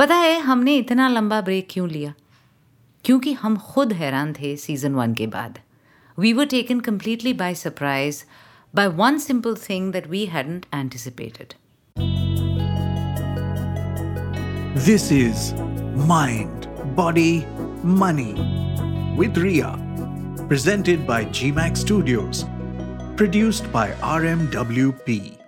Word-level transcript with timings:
पता 0.00 0.14
है 0.16 0.38
हमने 0.40 0.76
इतना 0.76 1.08
लंबा 1.08 1.40
ब्रेक 1.40 1.66
क्यों 1.70 1.88
लिया 1.88 2.12
क्योंकि 3.04 3.32
हम 3.32 3.56
खुद 3.64 3.92
हैरान 3.92 4.32
थे 4.32 4.56
सीज़न 4.56 4.94
वन 4.94 5.14
के 5.14 5.26
बाद 5.26 5.58
we 6.18 6.32
were 6.32 6.46
taken 6.46 6.80
completely 6.80 7.36
by 7.38 7.54
surprise 7.54 8.22
by 8.74 8.86
one 8.88 9.18
simple 9.18 9.56
thing 9.56 9.90
that 9.90 10.06
we 10.06 10.26
hadn't 10.26 10.66
anticipated. 10.72 11.54
This 14.74 15.10
is 15.10 15.52
Mind, 16.06 16.68
Body, 16.94 17.44
Money 17.82 18.34
with 19.16 19.36
Ria. 19.36 19.76
Presented 20.48 21.06
by 21.06 21.24
GMAX 21.26 21.78
Studios. 21.78 22.44
Produced 23.16 23.70
by 23.72 23.90
RMWP. 24.02 25.39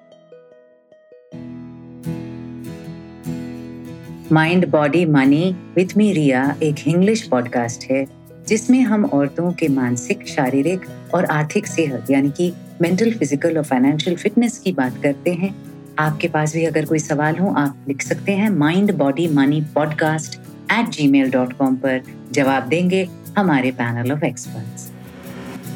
Mind 4.33 4.65
body 4.71 5.05
money 5.05 5.45
with 5.77 5.97
me 5.97 6.13
Riya 6.13 6.43
एक 6.63 6.77
English 6.89 7.23
podcast 7.29 7.83
है 7.91 8.05
जिसमें 8.49 8.81
हम 8.83 9.05
औरतों 9.05 9.51
के 9.61 9.67
मानसिक 9.69 10.27
शारीरिक 10.29 10.87
और 11.15 11.25
आर्थिक 11.31 11.67
सेहत 11.67 12.11
यानी 12.11 12.31
कि 12.37 12.53
मेंटल 12.83 13.13
फ़िज़िकल 13.13 13.57
और 13.57 13.65
फाइनेंशियल 13.65 14.17
फिटनेस 14.17 14.59
की 14.59 14.73
बात 14.73 14.97
करते 15.03 15.33
हैं 15.33 15.55
आपके 15.99 16.29
पास 16.29 16.55
भी 16.55 16.65
अगर 16.65 16.85
कोई 16.87 16.99
सवाल 16.99 17.39
हो 17.39 17.53
आप 17.59 17.85
लिख 17.89 18.03
सकते 18.03 18.33
हैं 18.33 18.49
mind 18.51 18.93
body 18.99 19.27
money 19.35 19.61
podcast 19.75 20.39
at 20.73 20.89
Gmail 21.09 21.31
dot 21.31 21.53
com 21.59 21.77
पर 21.85 22.01
जवाब 22.33 22.69
देंगे 22.69 23.07
हमारे 23.39 23.71
panel 23.83 24.13
of 24.13 24.25
experts 24.25 24.91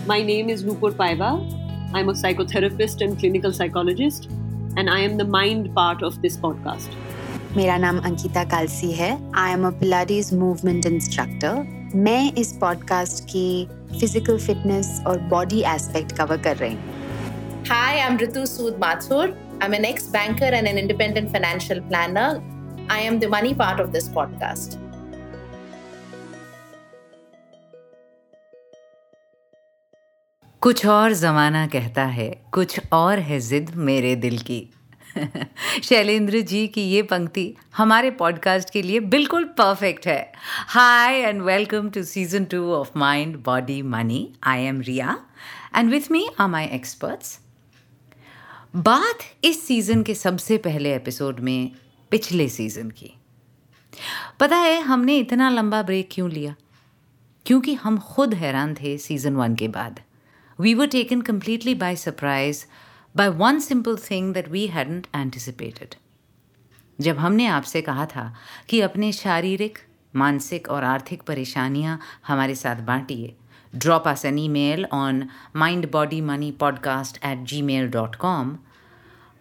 My 0.09 0.19
name 0.25 0.51
is 0.51 0.61
Nupur 0.65 0.93
Paiva. 0.95 1.29
I'm 1.95 2.09
a 2.09 2.15
psychotherapist 2.15 3.05
and 3.07 3.19
clinical 3.19 3.53
psychologist, 3.53 4.29
and 4.77 4.91
I 4.91 5.01
am 5.01 5.17
the 5.17 5.29
mind 5.31 5.69
part 5.75 6.05
of 6.05 6.23
this 6.23 6.37
podcast. 6.39 6.97
मेरा 7.57 7.77
नाम 7.79 7.99
अंकिता 8.05 8.43
कालसी 8.45 8.91
है 8.93 9.11
I 9.39 9.53
am 9.53 9.67
a 9.67 9.71
Pilates 9.81 10.33
movement 10.35 10.87
instructor 10.87 11.95
मैं 12.07 12.33
इस 12.39 12.53
podcast 12.61 13.23
की 13.25 13.47
फ़िज़िकल 13.91 14.39
फिटनेस 14.39 14.91
और 15.07 15.19
body 15.31 15.63
aspect 15.67 16.13
cover 16.17 16.43
कर 16.43 16.57
रही 16.57 16.75
हूँ 16.75 16.95
Hi, 17.69 17.95
I'm 18.01 18.19
Ritu 18.19 18.43
Sood 18.47 18.77
Mathur. 18.79 19.23
I'm 19.61 19.73
an 19.73 19.87
ex 19.87 20.05
banker 20.09 20.51
and 20.53 20.69
an 20.69 20.79
independent 20.79 21.33
financial 21.33 21.81
planner. 21.83 22.29
I 22.89 22.99
am 23.03 23.19
the 23.19 23.31
money 23.31 23.55
part 23.55 23.81
of 23.81 23.91
this 23.93 24.11
podcast. 24.19 24.77
कुछ 30.63 30.87
और 30.87 31.13
जमाना 31.15 31.67
कहता 31.67 32.05
है 32.13 32.31
कुछ 32.53 32.81
और 32.93 33.19
है 33.19 33.41
जिद 33.41 33.75
मेरे 33.89 34.15
दिल 34.17 34.39
की 34.43 34.61
शैलेंद्र 35.83 36.41
जी 36.41 36.69
की 36.69 36.83
ये 36.83 37.03
पंक्ति 37.03 37.55
हमारे 37.77 38.11
पॉडकास्ट 38.11 38.71
के 38.71 38.83
लिए 38.83 39.01
बिल्कुल 39.01 39.45
परफेक्ट 39.45 40.07
है। 40.07 40.33
Hi 40.69 41.15
and 41.15 41.43
welcome 41.43 41.91
to 41.91 42.03
season 42.03 42.45
two 42.45 42.73
of 42.73 42.91
mind 42.97 43.37
body 43.37 43.83
money 43.83 44.33
I 44.43 44.63
am 44.63 44.81
Riya 44.81 45.19
and 45.77 45.91
with 45.91 46.01
me 46.11 46.29
are 46.41 46.49
my 46.49 46.67
experts 46.67 47.41
बात 48.77 49.19
इस 49.45 49.67
सीज़न 49.67 50.03
के 50.03 50.15
सबसे 50.15 50.59
पहले 50.59 50.95
एपिसोड 50.95 51.41
में 51.41 51.73
पिछले 52.11 52.49
सीज़न 52.49 52.91
की। 52.91 53.13
पता 54.41 54.57
है, 54.57 54.81
हमने 54.81 55.19
इतना 55.19 55.51
लंबा 55.51 55.83
ब्रेक 55.83 56.09
क्यों 56.13 56.31
लिया? 56.31 56.55
क्योंकि 57.47 57.75
हम 57.75 57.99
खुद 57.99 58.35
हैरान 58.35 58.75
थे 58.75 58.99
सीज़न 58.99 59.37
वन 59.37 59.55
के 59.55 59.69
बाद। 59.69 60.01
We 60.61 60.75
were 60.75 60.87
taken 60.87 61.21
completely 61.21 61.75
by 61.75 61.97
surprise 61.97 62.65
by 63.17 63.29
one 63.29 63.59
simple 63.59 63.97
thing 64.11 64.33
that 64.35 64.49
we 64.49 64.67
hadn't 64.67 65.07
anticipated 65.15 65.95
जब 67.01 67.19
हमने 67.19 67.47
आपसे 67.47 67.81
कहा 67.83 68.05
था 68.07 68.35
कि 68.69 68.81
अपने 68.81 69.13
शारीरिक, 69.13 69.79
मानसिक 70.15 70.69
और 70.69 70.85
आर्थिक 70.85 71.23
परेशानियाँ 71.23 71.99
हमारे 72.27 72.55
साथ 72.55 72.77
बांटिए 72.77 73.35
drop 73.77 74.09
us 74.09 74.25
an 74.25 74.39
email 74.39 74.85
on 74.93 75.23
mind 75.57 75.91
body 75.91 76.21
money 76.21 76.51
podcast 76.51 77.17
at 77.25 77.45
Gmail 77.63 77.89
dot 77.89 78.17
com 78.17 78.57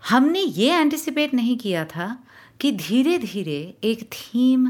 हमने 0.09 0.40
ये 0.40 0.80
एंटिसिपेट 0.80 1.34
नहीं 1.34 1.58
किया 1.58 1.85
था 1.85 2.08
कि 2.62 2.72
धीरे 2.72 3.18
धीरे 3.18 3.59
एक 3.84 4.09
थीम 4.14 4.68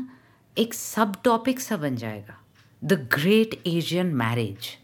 एक 0.57 0.73
सब 0.73 1.15
टॉपिक 1.23 1.59
सा 1.59 1.77
बन 1.77 1.95
जाएगा 1.95 2.39
the 2.83 2.93
great 3.13 3.61
Asian 3.67 4.15
marriage 4.15 4.77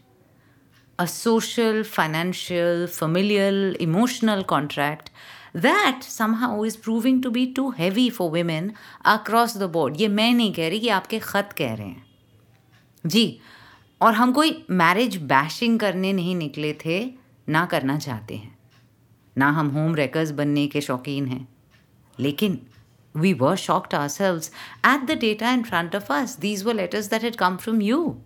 a 0.98 1.06
social, 1.06 1.82
financial, 1.84 2.86
familial, 2.86 3.74
emotional 3.80 4.44
contract 4.44 5.10
that 5.54 6.02
somehow 6.02 6.62
is 6.62 6.76
proving 6.76 7.20
to 7.22 7.30
be 7.30 7.46
too 7.54 7.70
heavy 7.70 8.08
for 8.10 8.30
women 8.30 8.72
across 9.04 9.54
the 9.54 9.68
board. 9.68 10.00
ये 10.00 10.08
मैं 10.08 10.32
नहीं 10.34 10.52
कह 10.54 10.68
रही 10.68 10.80
कि 10.80 10.88
आपके 10.88 11.18
ख़त 11.18 11.52
कह 11.58 11.74
रहे 11.74 11.86
हैं। 11.86 12.04
जी 13.06 13.40
और 14.00 14.14
हम 14.14 14.32
कोई 14.32 14.64
मैरिज 14.70 15.16
बैशिंग 15.16 15.78
करने 15.80 16.12
नहीं 16.12 16.34
निकले 16.36 16.72
थे 16.84 16.98
ना 17.48 17.64
करना 17.66 17.98
चाहते 17.98 18.36
हैं। 18.36 18.58
ना 19.38 19.50
हम 19.50 19.68
होम 19.68 19.94
रेकर्स 19.94 20.30
बनने 20.30 20.66
के 20.66 20.80
शौकीन 20.80 21.26
हैं। 21.26 21.46
लेकिन 22.20 22.58
we 23.16 23.32
were 23.34 23.56
shocked 23.56 23.94
ourselves 24.08 24.42
at 24.86 25.06
the 25.06 25.18
data 25.20 25.50
in 25.50 25.62
front 25.62 25.96
of 25.96 26.12
us 26.12 26.38
these 26.40 26.62
were 26.64 26.74
letters 26.74 27.10
that 27.10 27.22
had 27.22 27.36
come 27.36 27.56
from 27.56 27.82
you 27.82 28.22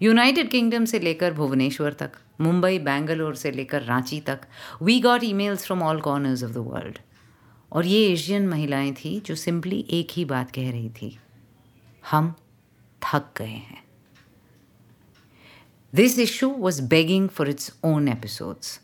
United 0.00 0.50
Kingdom 0.50 0.84
से 0.84 0.98
लेकर 0.98 1.32
भुवनेश्वर 1.32 1.92
तक, 1.92 2.10
मुंबई, 2.40 2.78
बेंगलोर 2.78 3.34
से 3.34 3.50
लेकर 3.50 3.82
रांची 3.82 4.20
तक 4.20 4.40
we 4.82 4.98
got 5.00 5.24
emails 5.24 5.64
from 5.66 5.82
all 5.82 6.00
corners 6.00 6.44
of 6.44 6.52
the 6.52 6.66
world 6.66 6.98
और 7.72 7.86
ये 7.86 8.06
एशियन 8.08 8.48
महिलाएँ 8.48 8.92
थी 8.94 9.18
जो 9.26 9.34
सिंपली 9.34 9.84
एक 9.90 10.08
ही 10.10 10.24
बात 10.24 10.50
कह 10.50 10.70
रही 10.70 10.90
थी, 10.90 11.18
हम 12.10 12.34
थक 13.02 13.32
गए 13.38 13.46
हैं। 13.46 13.82
This 15.92 16.18
issue 16.18 16.48
was 16.50 16.82
begging 16.88 17.28
for 17.28 17.48
its 17.48 17.72
own 17.84 18.08
episodes 18.08 18.80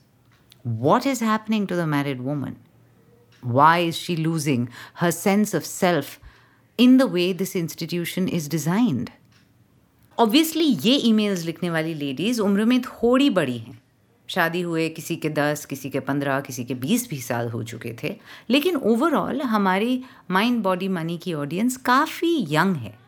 what 0.67 1.07
is 1.07 1.25
happening 1.25 1.69
to 1.69 1.77
the 1.77 1.89
married 1.89 2.21
woman 2.21 2.57
why 3.43 3.89
is 3.89 3.95
she 3.97 4.17
losing 4.17 4.67
her 5.01 5.11
sense 5.11 5.55
of 5.55 5.65
self 5.65 6.19
in 6.79 6.97
the 6.99 7.03
way 7.13 7.33
this 7.35 7.57
institution 7.57 8.29
is 8.29 8.51
designed 8.51 9.11
obviously 10.19 10.65
ये 10.65 10.95
emails 10.95 11.45
लिखने 11.45 11.71
वाली 11.71 11.95
ladies 11.95 12.41
उम्र 12.41 12.65
में 12.65 12.83
थोड़ी 12.83 13.31
बड़ी 13.31 13.59
हैं। 13.59 13.83
शादी 14.29 14.61
हुए, 14.61 14.89
किसी 14.89 15.17
के 15.17 15.29
दस, 15.29 15.65
किसी 15.65 15.91
के 15.91 16.01
पंद्रह, 16.01 16.41
किसी 16.41 16.65
के 16.65 16.75
बीस 16.75 17.11
भी 17.11 17.21
साल 17.21 17.49
हो 17.49 17.63
चुके 17.63 17.97
थे। 18.03 18.17
लेकिन 18.51 18.77
ओवरऑल 18.77 19.43
हमारी 19.43 20.05
माइंड 20.31 20.63
बॉडी 20.63 20.89
मनी 20.89 21.19
की 21.19 21.35
ऑडियंस 21.35 21.77
काफ़ी 21.77 22.47
यंग 22.49 22.77
है। 22.77 22.99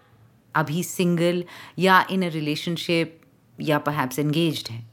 अभी 0.55 0.83
सिंगल 0.83 1.45
या 1.79 2.07
इन 2.11 2.23
अ 2.23 2.29
रिलेशनशिप 2.29 3.21
या 3.61 3.79
परहैप्स 3.79 4.19
एंगेज्ड 4.19 4.71
हैं। 4.71 4.91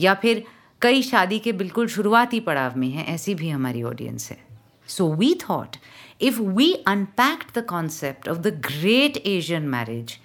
या 0.00 0.14
फिर 0.14 0.44
कई 0.82 1.02
शादी 1.02 1.38
के 1.38 1.52
बिल्कुल 1.52 1.88
शुरुआती 1.88 2.40
पड़ाव 2.40 2.78
में 2.78 2.88
हैं, 2.88 3.06
ऐसी 3.06 3.34
भी 3.34 3.48
हमारी 3.48 3.82
ऑडियंस 3.82 4.30
है। 4.30 4.44
So 4.86 5.14
we 5.14 5.34
thought 5.50 5.76
if 6.20 6.40
we 6.40 6.72
unpacked 6.72 7.58
the 7.58 7.64
concept 7.64 8.28
of 8.28 8.38
the 8.38 8.46
great 8.46 9.16
Asian 9.16 9.62
marriage 9.62 10.18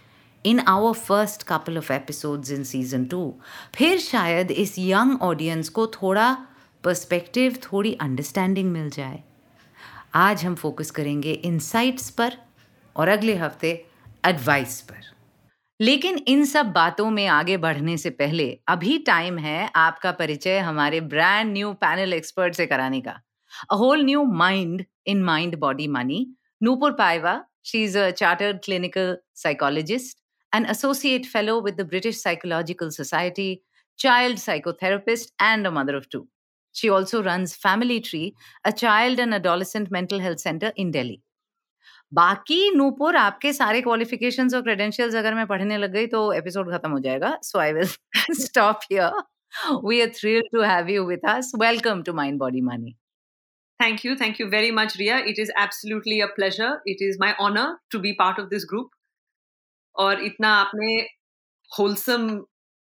in 0.48 0.60
our 0.68 0.94
first 0.96 1.44
couple 1.44 1.78
of 1.78 1.92
episodes 1.94 2.52
in 2.52 2.64
season 2.64 3.06
two 3.06 3.22
फिर 3.76 3.98
शायद 4.00 4.52
इस 4.54 4.76
यंग 4.80 5.22
ऑडियंस 5.24 5.70
को 5.70 5.88
थोड़ा 5.94 6.32
पर्सपेक्टिव 6.84 7.58
थोड़ी 7.64 7.94
अंडरस्टैंडिंग 8.02 8.72
मिल 8.72 8.90
जाए 8.90 9.24
आज 10.16 10.46
हम 10.46 10.56
फोकस 10.56 10.92
करेंगे 10.92 11.32
इनसाइट्स 11.46 12.10
पर 12.12 12.38
और 12.96 13.08
अगले 13.10 13.36
हफ़्ते 13.36 13.72
एडवाइस 14.26 14.80
पर 14.82 15.16
लेकिन 15.80 16.18
इन 16.28 16.46
सब 16.46 16.72
बातों 16.74 17.10
में 17.12 17.26
आगे 17.30 17.58
बढ़ने 17.58 17.98
से 17.98 18.10
पहले 18.12 18.48
अभी 18.68 18.98
टाइम 19.08 19.38
है 19.40 19.70
आपका 19.76 20.12
परिचय 20.12 20.58
हमारे 20.60 21.02
ब्रांड 21.10 21.52
न्यू 21.54 21.74
पैनल 21.82 22.14
एक्सपर्ट 22.14 22.56
से 22.56 22.66
कराने 22.66 23.02
का 23.02 23.20
a 23.72 23.76
whole 23.76 24.04
new 24.06 24.24
mind 24.38 24.86
in 25.08 25.24
mind 25.24 25.58
body 25.60 25.88
money 25.90 26.26
Nupur 26.64 26.92
Paiva 26.94 27.42
she 27.66 27.84
is 27.84 27.98
a 27.98 28.10
chartered 28.14 28.60
clinical 28.64 29.18
psychologist 29.36 30.18
an 30.53 30.67
associate 30.67 31.27
fellow 31.27 31.61
with 31.61 31.77
the 31.77 31.85
British 31.85 32.21
Psychological 32.21 32.91
Society, 32.91 33.63
child 33.99 34.37
psychotherapist, 34.37 35.33
and 35.41 35.67
a 35.67 35.71
mother 35.71 35.97
of 35.97 36.09
two. 36.09 36.29
She 36.73 36.89
also 36.89 37.23
runs 37.23 37.55
Family 37.55 38.01
Tree, 38.01 38.35
a 38.65 38.73
child 38.73 39.19
and 39.19 39.35
adolescent 39.35 39.91
mental 39.91 40.21
health 40.21 40.41
center 40.41 40.73
in 40.77 40.91
Delhi. 40.91 41.23
बाकी 42.15 42.71
नूपुर 42.77 43.17
आपके 43.17 43.53
सारे 43.53 43.81
qualifications 43.83 44.55
और 44.55 44.63
credentials 44.63 45.15
अगर 45.17 45.35
मैं 45.35 45.47
पढ़ने 45.47 45.77
लग 45.79 45.93
गई 45.93 46.07
तो 46.15 46.33
एपिसोड 46.33 46.73
खत्म 46.73 46.91
हो 46.91 46.99
जाएगा 47.07 47.39
so 47.43 47.59
I 47.59 47.73
will 47.73 47.87
stop 48.41 48.81
here 48.91 49.23
we 49.85 50.01
are 50.01 50.11
thrilled 50.19 50.51
to 50.57 50.67
have 50.71 50.91
you 50.95 51.07
with 51.13 51.25
us 51.35 51.49
welcome 51.63 52.03
to 52.09 52.15
mind 52.19 52.43
body 52.45 52.63
money 52.73 52.93
Thank 53.83 54.03
you. 54.07 54.13
Thank 54.19 54.37
you 54.41 54.45
very 54.51 54.69
much, 54.75 54.93
Ria. 54.99 55.15
It 55.31 55.39
is 55.45 55.49
absolutely 55.61 56.19
a 56.21 56.27
pleasure. 56.35 56.69
It 56.91 57.01
is 57.07 57.17
my 57.23 57.31
honor 57.45 57.65
to 57.95 58.01
be 58.05 58.13
part 58.21 58.37
of 58.43 58.45
this 58.51 58.67
group. 58.73 58.93
और 59.98 60.24
इतना 60.24 60.50
आपने 60.50 60.96
wholesome 61.80 62.28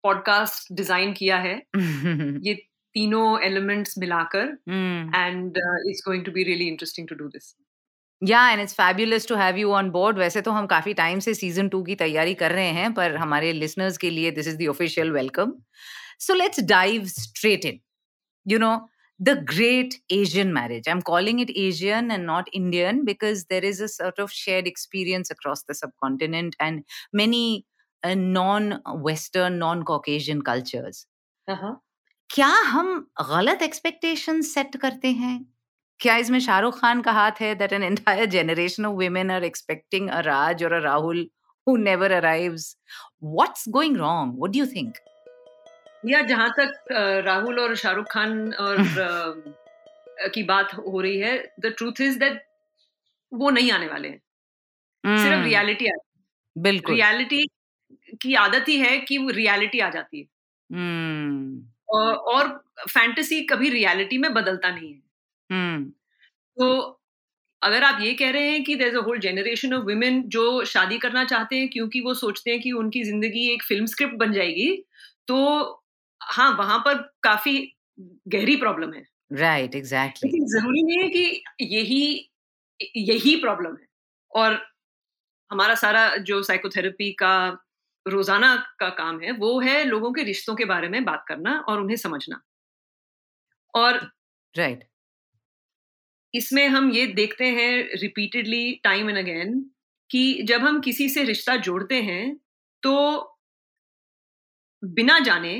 podcast 0.03 0.73
design 0.73 1.13
किया 1.13 1.37
है। 1.37 1.61
ये 2.47 2.53
तीनों 2.93 3.41
elements 3.41 3.97
मिलाकर 3.97 4.57
and 5.15 5.57
it's 5.89 6.01
going 6.05 6.25
to 6.25 6.31
be 6.31 6.43
really 6.43 6.67
interesting 6.67 7.07
to 7.07 7.15
do 7.15 7.27
this 7.27 7.55
yeah 8.23 8.49
and 8.49 8.61
it's 8.61 8.73
fabulous 8.73 9.27
to 9.27 9.35
have 9.35 9.57
you 9.57 9.71
on 9.71 9.89
board 9.89 10.17
वैसे 10.17 10.41
तो 10.41 10.51
हम 10.51 10.65
काफ़ी 10.65 10.93
टाइम 10.93 11.19
से 11.19 11.33
सीज़न 11.33 11.69
टू 11.69 11.83
की 11.83 11.95
तैयारी 11.95 12.33
कर 12.33 12.51
रहे 12.51 12.69
हैं 12.69 12.93
पर 12.93 13.15
हमारे 13.15 13.53
लिसनर्स 13.53 13.97
के 13.97 14.09
लिए 14.09 14.31
this 14.31 14.47
is 14.47 14.57
the 14.57 14.67
official 14.67 15.11
welcome 15.11 15.53
so 16.19 16.33
let's 16.33 16.59
dive 16.59 17.05
straight 17.05 17.65
in 17.65 17.79
you 18.47 18.59
know 18.59 18.89
the 19.20 19.36
great 19.36 20.00
Asian 20.08 20.52
marriage. 20.52 20.88
I'm 20.88 21.02
calling 21.02 21.40
it 21.40 21.50
Asian 21.54 22.10
and 22.10 22.24
not 22.24 22.48
Indian 22.52 23.04
because 23.04 23.44
there 23.46 23.64
is 23.64 23.80
a 23.80 23.88
sort 23.88 24.18
of 24.18 24.32
shared 24.32 24.66
experience 24.66 25.30
across 25.30 25.62
the 25.64 25.74
subcontinent 25.74 26.56
and 26.58 26.84
many 27.12 27.66
uh, 28.02 28.14
non 28.14 28.80
Western, 28.86 29.58
non 29.58 29.84
Caucasian 29.84 30.42
cultures. 30.42 31.06
Uh-huh. 31.48 31.76
क्या 32.30 32.48
हम 32.72 32.88
गलत 33.28 33.62
expectation 33.62 34.40
set 34.48 34.76
करते 34.80 35.08
हैं 35.12 35.34
क्या 36.00 36.16
इसमें 36.16 36.38
शाहरुख 36.40 36.78
खान 36.80 37.00
का 37.02 37.12
हाथ 37.12 37.40
है 37.40 37.54
that 37.62 37.72
an 37.72 37.82
entire 37.82 38.26
generation 38.34 38.86
of 38.86 38.94
women 38.96 39.30
are 39.30 39.44
expecting 39.44 40.08
a 40.08 40.20
Raj 40.26 40.62
और 40.64 40.72
a 40.72 40.78
Rahul 40.84 41.28
who 41.66 41.76
never 41.78 42.06
arrives 42.18 42.76
what's 43.20 43.66
going 43.66 43.96
wrong 44.02 44.34
what 44.36 44.52
do 44.52 44.58
you 44.58 44.66
think 44.66 45.00
yeah 46.05 46.21
जहाँ 46.23 46.49
तक 46.57 46.91
राहुल 47.25 47.59
और 47.59 47.75
शाहरुख 47.77 48.05
खान 48.11 48.53
और 48.61 48.83
की 50.29 50.43
बात 50.45 50.73
हो 50.75 50.99
रही 51.01 51.17
है 51.19 51.37
द 51.59 51.73
ट्रूथ 51.77 52.01
इज़ 52.01 52.19
दैट 52.19 52.43
वो 53.31 53.49
नहीं 53.51 53.71
आने 53.71 53.87
वाले 53.87 54.09
हैं। 54.09 54.21
सिर्फ़ 55.17 55.43
रियलिटी 55.43 55.87
आ 55.87 55.95
बिल्कुल। 56.55 57.05
रियलिटी 57.09 57.45
की 58.21 58.35
आदत 58.37 58.69
ही 58.69 58.79
है 58.79 58.97
कि 59.03 59.17
वो 59.19 59.29
रियलिटी 59.33 59.79
आ 59.81 59.89
जाती 59.91 60.19
है। 60.19 60.27
और 61.89 62.47
फैंटेसी 62.89 63.41
कभी 63.45 63.69
रियलिटी 63.69 64.17
में 64.17 64.33
बदलता 64.33 64.69
नहीं 64.71 64.93
है। 64.93 65.01
तो 66.57 66.67
अगर 67.61 67.83
आप 67.83 68.01
ये 68.01 68.13
कह 68.15 68.31
रहे 68.31 68.49
हैं 68.49 68.63
कि 68.63 68.75
there 68.75 68.97
a 68.97 69.01
whole 69.03 69.19
generation 69.19 69.73
of 69.73 69.83
women 69.85 70.21
जो 70.29 70.43
शादी 70.67 70.97
करना 70.99 71.23
चाहते 71.25 71.55
हैं 71.55 71.69
क्योंकि 71.69 72.01
वो 72.01 72.13
सोचते 72.15 72.51
हैं 72.51 72.59
कि 72.61 72.71
उनकी 72.75 73.03
ज़िंदगी 73.03 73.47
एक 73.53 73.63
फ़िल्म 73.63 73.85
स्क्रिप्ट 73.87 74.15
बन 74.17 74.33
जाएगी 74.33 74.69
तो 75.27 75.37
हाँ 76.21 76.51
वहाँ 76.57 76.79
पर 76.79 77.01
काफ़ी 77.23 77.57
गहरी 78.27 78.55
प्रॉब्लम 78.55 78.93
है 78.93 79.03
राइट 79.33 79.65
right, 79.65 79.75
एग्जैक्टली 79.75 80.29
exactly. 80.29 80.47
ज़रूरी 80.51 80.83
नहीं 80.83 81.03
है 81.03 81.09
कि 81.09 81.43
यही 81.61 82.31
यही 82.97 83.35
प्रॉब्लम 83.35 83.75
है 83.77 83.87
और 84.31 84.59
हमारा 85.51 85.75
सारा 85.75 86.15
जो 86.15 86.41
साइकोथेरेपी 86.43 87.11
का 87.11 87.35
रोज़ाना 88.05 88.55
का 88.79 88.89
काम 88.89 89.19
है 89.21 89.31
वो 89.31 89.59
है 89.59 89.83
लोगों 89.83 90.11
के 90.13 90.23
रिश्तों 90.23 90.55
के 90.55 90.65
बारे 90.65 90.89
में 90.89 91.03
बात 91.05 91.25
करना 91.27 91.57
और 91.59 91.81
उन्हें 91.81 91.97
समझना 91.97 92.41
और 93.73 93.97
राइट 94.55 94.77
right. 94.77 94.89
इसमें 96.33 96.67
हम 96.67 96.91
ये 96.91 97.05
देखते 97.07 97.45
हैं 97.45 97.71
रिपीटेडली 98.01 98.71
टाइम 98.83 99.09
एंड 99.09 99.17
अगेन 99.17 99.59
कि 100.09 100.43
जब 100.43 100.61
हम 100.61 100.79
किसी 100.81 101.09
से 101.09 101.23
रिश्ता 101.23 101.55
जोड़ते 101.57 102.01
हैं 102.01 102.35
तो 102.83 102.95
बिना 104.83 105.19
जाने 105.19 105.53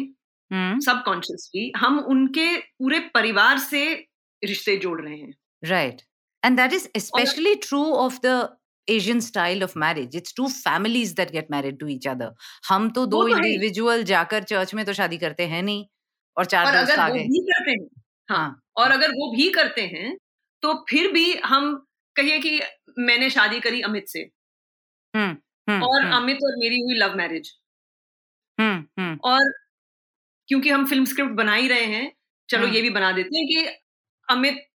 सबकॉन्शियसली. 0.81 1.71
हम 1.77 1.99
उनके 1.99 2.57
पूरे 2.57 2.99
परिवार 3.13 3.57
से 3.57 3.83
रिश्ते 4.41 4.77
जोड़ 4.77 5.01
रहे 5.01 5.17
हैं। 5.17 5.33
Right 5.63 6.01
and 6.43 6.57
that 6.57 6.73
is 6.73 6.87
especially 6.97 7.55
true 7.55 7.83
of 7.95 8.19
the 8.25 8.57
Asian 8.87 9.19
style 9.19 9.63
of 9.63 9.77
marriage 9.79 10.15
it's 10.15 10.33
two 10.37 10.47
families 10.47 11.15
that 11.15 11.31
get 11.31 11.47
married 11.51 11.79
to 11.79 11.87
each 11.87 12.07
other 12.07 12.33
हम 12.69 12.89
तो 12.89 13.05
दो 13.05 13.27
इंडिविजुअल 13.27 13.97
तो 13.97 14.03
जाकर 14.03 14.43
चर्च 14.43 14.73
में 14.73 14.85
तो 14.85 14.93
शादी 14.93 15.17
करते 15.17 15.47
हैं 15.47 15.63
नहीं 15.63 15.85
और 16.37 16.45
चार 16.45 16.65
दोस्त 16.65 16.99
आ 16.99 17.09
गए 17.09 17.27
करते 17.27 17.71
हैं 17.71 17.87
हाँ, 18.29 18.37
हाँ। 18.37 18.61
और 18.77 18.91
अगर 18.91 19.11
वो 19.11 19.31
भी 19.35 19.49
करते 19.49 19.81
हैं 19.81 20.17
तो 20.63 20.73
फिर 20.89 21.11
भी 21.11 21.33
हम 21.45 21.75
कहिए 22.15 22.39
कि 22.39 22.59
मैंने 22.99 23.29
शादी 23.29 23.59
करी 23.59 23.81
अमित 23.81 24.07
से। 24.07 24.19
हुँ, 25.13 25.27
हुँ, 25.67 25.79
और 25.81 26.03
हुँ. 26.03 26.11
अमित 26.13 26.37
और 26.43 26.55
मेरी 26.57 26.79
हुई 26.81 26.95
लव 26.99 27.15
मैरिज 27.15 27.51
और 29.23 29.51
क्योंकि 30.49 30.69
हम 30.69 30.85
फ़िल्म 30.85 31.05
स्क्रिप्ट 31.05 31.31
बना 31.31 31.55
ही 31.55 31.67
रहे 31.67 31.85
हैं 31.85 32.11
चलो 32.49 32.67
ये 32.67 32.81
भी 32.81 32.89
बना 32.89 33.11
देते 33.11 33.37
हैं 33.37 33.47
कि 33.47 33.65
अमित 34.27 34.65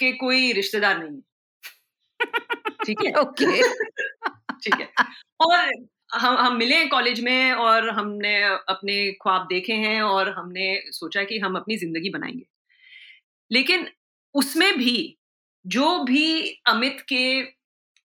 के 0.00 0.12
कोई 0.12 0.52
रिश्तेदार 0.52 0.98
नहीं 0.98 1.20
ठीक 2.86 3.02
है? 3.04 3.12
ओके। 3.12 3.62
ठीक 4.64 4.80
है। 4.80 4.88
और 5.40 5.72
हम 6.14 6.36
हम 6.36 6.56
मिले 6.56 6.76
हैं 6.76 6.88
कॉलेज 6.88 7.20
में 7.20 7.52
और 7.52 7.90
हमने 7.90 8.42
अपने 8.44 8.96
ख्वाब 9.12 9.46
देखे 9.50 9.72
हैं 9.72 10.02
और 10.02 10.30
हमने 10.30 10.66
सोचा 10.92 11.24
कि 11.24 11.38
हम 11.38 11.56
अपनी 11.56 11.76
ज़िंदगी 11.76 12.10
बनाएँगे। 12.10 12.44
लेकिन 13.50 13.88
उसमें 14.34 14.78
भी 14.78 14.96
जो 15.64 16.04
भी 16.04 16.24
अमित 16.66 17.00
के 17.08 17.24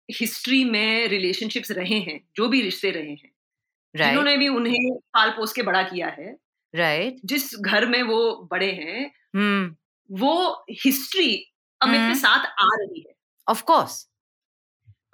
हिस्ट्री 0.10 0.64
में 0.66 1.08
रिलेशनशिप्स 1.08 1.72
रहे 1.72 2.00
हैं 2.00 2.20
जो 2.36 2.48
भी 2.50 2.62
रिश्ते 2.62 2.92
रहे 2.92 3.12
हैं 3.12 3.32
right. 3.76 4.06
जिन्होंने 4.06 4.38
भी 4.38 4.48
उन्हें 4.48 4.98
पाल 5.14 5.32
पोस 5.32 5.54
के 5.54 5.64
बड़ा 5.64 5.84
किया 5.84 6.08
है 6.10 6.36
राइट 6.74 7.14
right. 7.14 7.26
जिस 7.26 7.56
घर 7.56 7.86
में 7.86 8.02
वो 8.04 8.48
बड़े 8.52 8.72
हैं 8.72 9.06
hmm. 9.36 9.76
वो 10.10 10.66
हिस्ट्री 10.86 11.36
अमित 11.82 12.00
hmm. 12.00 12.10
के 12.10 12.16
साथ 12.16 12.46
आ 12.46 12.70
रही 12.76 13.00
है। 13.00 13.14
Of 13.48 13.64
course 13.64 14.06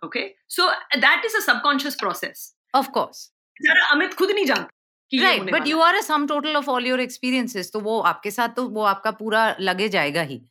okay? 0.05 0.27
So 0.49 0.69
that 0.97 1.25
is 1.25 1.37
a 1.37 1.39
subconscious 1.39 1.95
process. 1.95 2.55
Of 2.75 2.89
course 2.89 3.31
जरा 3.61 3.85
अमित 3.85 4.13
खुद 4.13 4.31
नहीं 4.31 4.45
जानता 4.45 4.69
right 5.11 5.51
but 5.51 5.67
you 5.67 5.79
are 5.79 5.95
a 5.95 6.01
sum 6.01 6.27
total 6.27 6.55
of 6.55 6.69
all 6.69 6.87
your 6.87 6.99
experiences 6.99 7.71
तो 7.73 7.79
वो 7.79 7.99
आपके 7.99 8.31
साथ 8.31 8.49
तो 8.49 8.67
वो 8.69 8.83
आपका 8.83 9.11
पूरा 9.11 9.55
लगे 9.59 9.89
जाएगा 9.89 10.21
ही। 10.21 10.41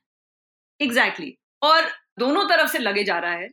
एग्जैक्टली 0.81 1.27
exactly. 1.27 1.71
और 1.71 1.91
दोनों 2.19 2.45
तरफ़ 2.45 2.71
से 2.73 2.79
लगे 2.79 3.05
जा 3.05 3.19
रहा 3.19 3.33
है। 3.33 3.51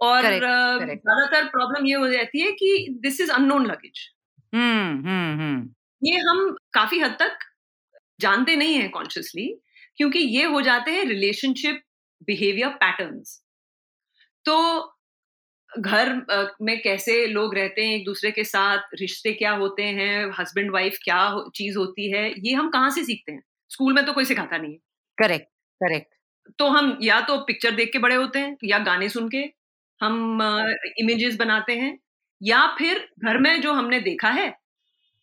और 0.00 0.22
ज़्यादातर 0.22 1.44
प्रॉब्लम 1.44 1.86
ये 1.86 1.94
हो 1.94 2.08
जाती 2.08 2.40
है 2.40 2.52
कि 2.52 2.86
दिस 3.02 3.20
इज़ 3.20 3.30
अननोन 3.30 3.66
लगेज 3.66 4.08
ये 6.02 6.18
हम 6.20 6.50
काफ़ी 6.72 6.98
हद 7.00 7.16
तक 7.20 7.38
जानते 8.20 8.56
नहीं 8.56 8.74
है 8.74 8.88
कॉन्शियसली 8.88 9.46
क्योंकि 9.98 10.18
ये 10.18 10.44
हो 10.46 10.60
जाते 10.62 10.90
हैं 10.90 11.04
रिलेशनशिप 11.06 11.82
बिहेवियर 12.28 12.70
पैटर्न्स 12.76 13.40
तो 14.44 14.54
घर 15.70 16.08
में 16.62 16.80
कैसे 16.82 17.26
लोग 17.26 17.54
रहते 17.54 17.84
हैं 17.84 17.94
एक 17.96 18.04
दूसरे 18.04 18.30
के 18.30 18.44
साथ 18.44 18.94
रिश्ते 19.00 19.32
क्या 19.34 19.52
होते 19.54 19.82
हैं 19.92 20.30
हस्बैंड 20.40 20.70
वाइफ 20.72 20.98
क्या 21.04 21.18
हो, 21.20 21.50
चीज़ 21.56 21.78
होती 21.78 22.10
है 22.12 22.28
ये 22.40 22.54
हम 22.54 22.70
कहाँ 22.70 22.90
से 22.90 23.04
सीखते 23.04 23.32
हैं? 23.32 23.42
स्कूल 23.70 23.94
में 23.94 24.04
तो 24.06 24.12
कोई 24.12 24.24
सिखाता 24.24 24.56
नहीं 24.58 24.72
है। 24.72 24.78
Correct 25.18 25.46
correct. 25.80 26.14
तो 26.58 26.68
हम 26.68 26.98
या 27.02 27.20
तो 27.20 27.36
पिक्चर 27.44 27.70
देख 27.72 27.90
के 27.92 27.98
बड़े 27.98 28.14
होते 28.14 28.38
हैं 28.38 28.56
या 28.64 28.78
गाने 28.80 29.08
सुन 29.08 29.28
के 29.28 29.38
हम 30.00 30.42
इमेजेस 30.98 31.32
uh, 31.34 31.38
बनाते 31.38 31.72
हैं 31.72 31.98
या 32.40 32.66
फिर 32.78 32.98
घर 33.24 33.38
में 33.38 33.60
जो 33.62 33.72
हमने 33.72 34.00
देखा 34.00 34.28
है 34.30 34.48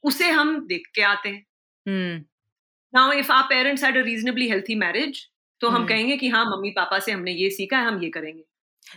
उसे 0.10 0.30
हम 0.32 0.60
देख 0.68 0.88
के 0.96 1.02
आते 1.04 1.30
हैं 1.30 2.26
now 2.94 3.12
if 3.20 3.32
our 3.32 3.44
parents 3.50 3.84
had 3.84 3.98
a 3.98 4.02
reasonably 4.06 4.50
healthy 4.50 4.76
marriage 4.76 5.26
तो 5.62 5.70
हम 5.70 5.86
कहेंगे 5.88 6.18
कि 6.18 6.30
हाँ 6.30 6.44
मम्मी 6.46 6.70
पापा 6.72 7.00
से 7.00 7.12
हमने 7.12 7.32
ये 7.34 7.50
सीखा 7.52 7.78
है 7.78 7.88
हम 7.88 8.02
ये 8.04 8.10
करेंगे 8.18 8.44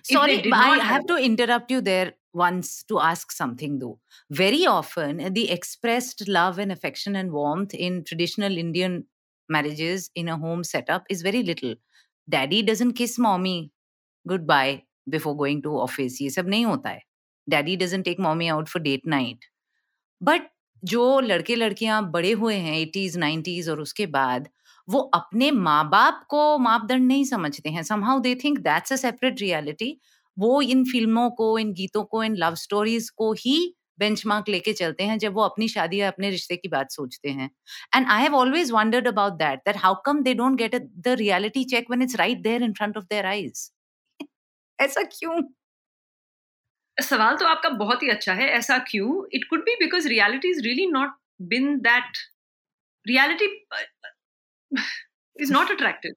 Sorry, 0.06 0.52
I 0.52 0.78
have 0.86 1.04
to 1.06 1.14
interrupt 1.26 1.70
you 1.70 1.80
there 1.80 2.08
once 2.34 2.72
to 2.84 2.98
ask 3.00 3.30
something 3.32 3.78
though. 3.78 3.98
Very 4.30 4.66
often, 4.66 5.22
the 5.32 5.44
expressed 5.50 6.24
love 6.28 6.58
and 6.58 6.74
affection 6.74 7.16
and 7.16 7.32
warmth 7.32 7.76
in 7.86 7.96
traditional 8.04 8.58
Indian 8.58 8.98
marriages 9.48 10.10
in 10.14 10.28
a 10.28 10.36
home 10.36 10.64
setup 10.64 11.08
is 11.08 11.22
very 11.22 11.42
little. 11.42 11.74
Daddy 12.28 12.62
doesn't 12.62 12.90
kiss 12.92 13.18
mommy 13.20 13.58
goodbye 14.46 14.78
before 15.08 15.34
going 15.34 15.62
to 15.62 15.78
office 15.80 16.20
ये 16.22 16.30
सब 16.30 16.48
नहीं 16.48 16.64
होता 16.64 16.90
है 16.90 17.02
daddy 17.48 17.76
doesn't 17.76 18.02
take 18.02 18.20
mommy 18.20 18.48
out 18.48 18.68
for 18.68 18.82
date 18.82 19.06
night 19.06 19.44
but 20.20 20.48
जो 20.82 21.20
लड़के 21.20 21.54
लड़कियाँ 21.56 22.02
बड़े 22.10 22.32
हुए 22.32 22.54
हैं, 22.56 22.76
एटीज 22.78 23.16
नाइन्टीज 23.16 23.68
और 23.68 23.80
उसके 23.80 24.06
बाद, 24.08 24.48
वो 24.88 25.00
अपने 25.14 25.50
माँ 25.52 25.88
बाप 25.90 26.24
को 26.30 26.58
मापदंड 26.58 27.06
नहीं 27.06 27.24
समझते 27.24 27.68
हैं। 27.70 27.82
Somehow 27.82 28.20
they 28.20 28.34
think 28.44 28.58
that's 28.60 28.92
a 28.92 28.96
separate 28.96 29.40
reality. 29.40 29.98
वो 30.36 30.60
इन 30.62 30.84
फ़िल्मों 30.84 31.28
को, 31.30 31.58
इन 31.58 31.72
गीतों 31.72 32.04
को, 32.04 32.22
इन 32.24 32.36
लव 32.36 32.54
स्टोरीज 32.56 33.08
को 33.12 33.32
ही 33.36 33.56
बेंचमार्क 33.98 34.48
लेके 34.48 34.72
चलते 34.72 35.04
हैं, 35.04 35.18
जब 35.18 35.34
वो 35.34 35.42
अपनी 35.42 35.68
शादी 35.68 36.00
या 36.00 36.08
अपने 36.08 36.30
रिश्ते 36.30 36.56
की 36.56 36.68
बात 36.68 36.90
सोचते 36.92 37.28
हैं। 37.30 37.50
And 37.94 38.06
I 38.08 38.22
have 38.22 38.34
always 38.36 38.70
wondered 38.72 39.08
about 39.08 39.32
that 39.34 39.58
that 39.60 39.76
how 39.78 39.94
come 40.06 40.22
they 40.22 40.34
don't 40.34 40.58
get 40.58 40.74
the 40.76 41.16
reality 41.18 41.64
check 41.66 41.90
when 41.90 42.02
it's 42.02 42.16
right 42.16 42.42
there 42.42 42.62
in 42.62 42.72
front 42.72 42.96
of 42.96 43.04
their 43.06 43.26
eyes. 43.26 43.70
ऐसा 44.78 45.02
क्यों? 45.10 45.42
सवाल 47.02 47.36
तो 47.36 47.46
आपका 47.46 47.68
बहुत 47.68 48.02
ही 48.02 48.08
अच्छा 48.08 48.32
है 48.34 48.48
ऐसा 48.48 48.78
क्यों 48.78 49.26
it 49.32 49.44
could 49.50 49.60
be 49.60 49.74
because 49.74 50.08
reality 50.08 50.50
is 50.50 50.62
really 50.62 50.86
not 50.86 51.10
been 51.42 51.78
that 51.78 52.18
reality 53.08 53.66
is 55.42 55.52
not 55.52 55.70
attractive 55.70 56.14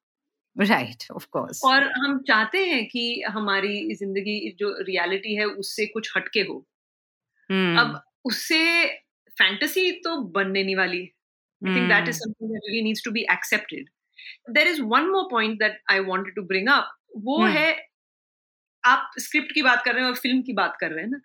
right 0.61 1.03
of 1.11 1.27
course 1.31 1.61
और 1.65 1.83
हम 1.83 2.23
चाहते 2.27 2.65
हैं 2.65 2.85
कि 2.87 3.23
हमारी 3.27 3.95
ज़िंदगी 3.95 4.55
जो 4.59 4.77
रियलिटी 4.79 5.35
है 5.35 5.45
उससे 5.45 5.85
कुछ 5.85 6.17
हटके 6.17 6.39
हो 6.39 6.65
hmm. 7.49 7.79
अब. 7.79 8.01
उससे 8.25 8.87
फैंटेसी 9.37 9.91
तो 9.91 10.17
बनने 10.17 10.63
नहीं 10.63 10.75
वाली 10.75 11.11
I 11.61 11.73
think 11.73 11.89
that 11.89 12.07
is 12.07 12.19
something 12.19 12.49
that 12.49 12.63
really 12.67 12.81
needs 12.81 13.01
to 13.01 13.11
be 13.11 13.23
accepted. 13.29 13.89
There 14.55 14.67
is 14.67 14.81
one 14.81 15.11
more 15.11 15.29
point 15.29 15.59
that 15.59 15.75
I 15.89 15.99
wanted 15.99 16.35
to 16.35 16.41
bring 16.41 16.67
up. 16.67 16.87
वो 17.17 17.37
Hmm. 17.37 17.55
है 17.55 17.90
आप 18.83 19.11
स्क्रिप्ट 19.19 19.51
की 19.53 19.61
बात 19.61 19.83
कर 19.85 19.93
रहे 19.93 20.03
हैं 20.03 20.09
और 20.09 20.17
फ़िल्म 20.17 20.41
की 20.43 20.53
बात 20.55 20.77
कर 20.79 20.91
रहे 20.91 21.03
हैं 21.03 21.09
ना? 21.11 21.17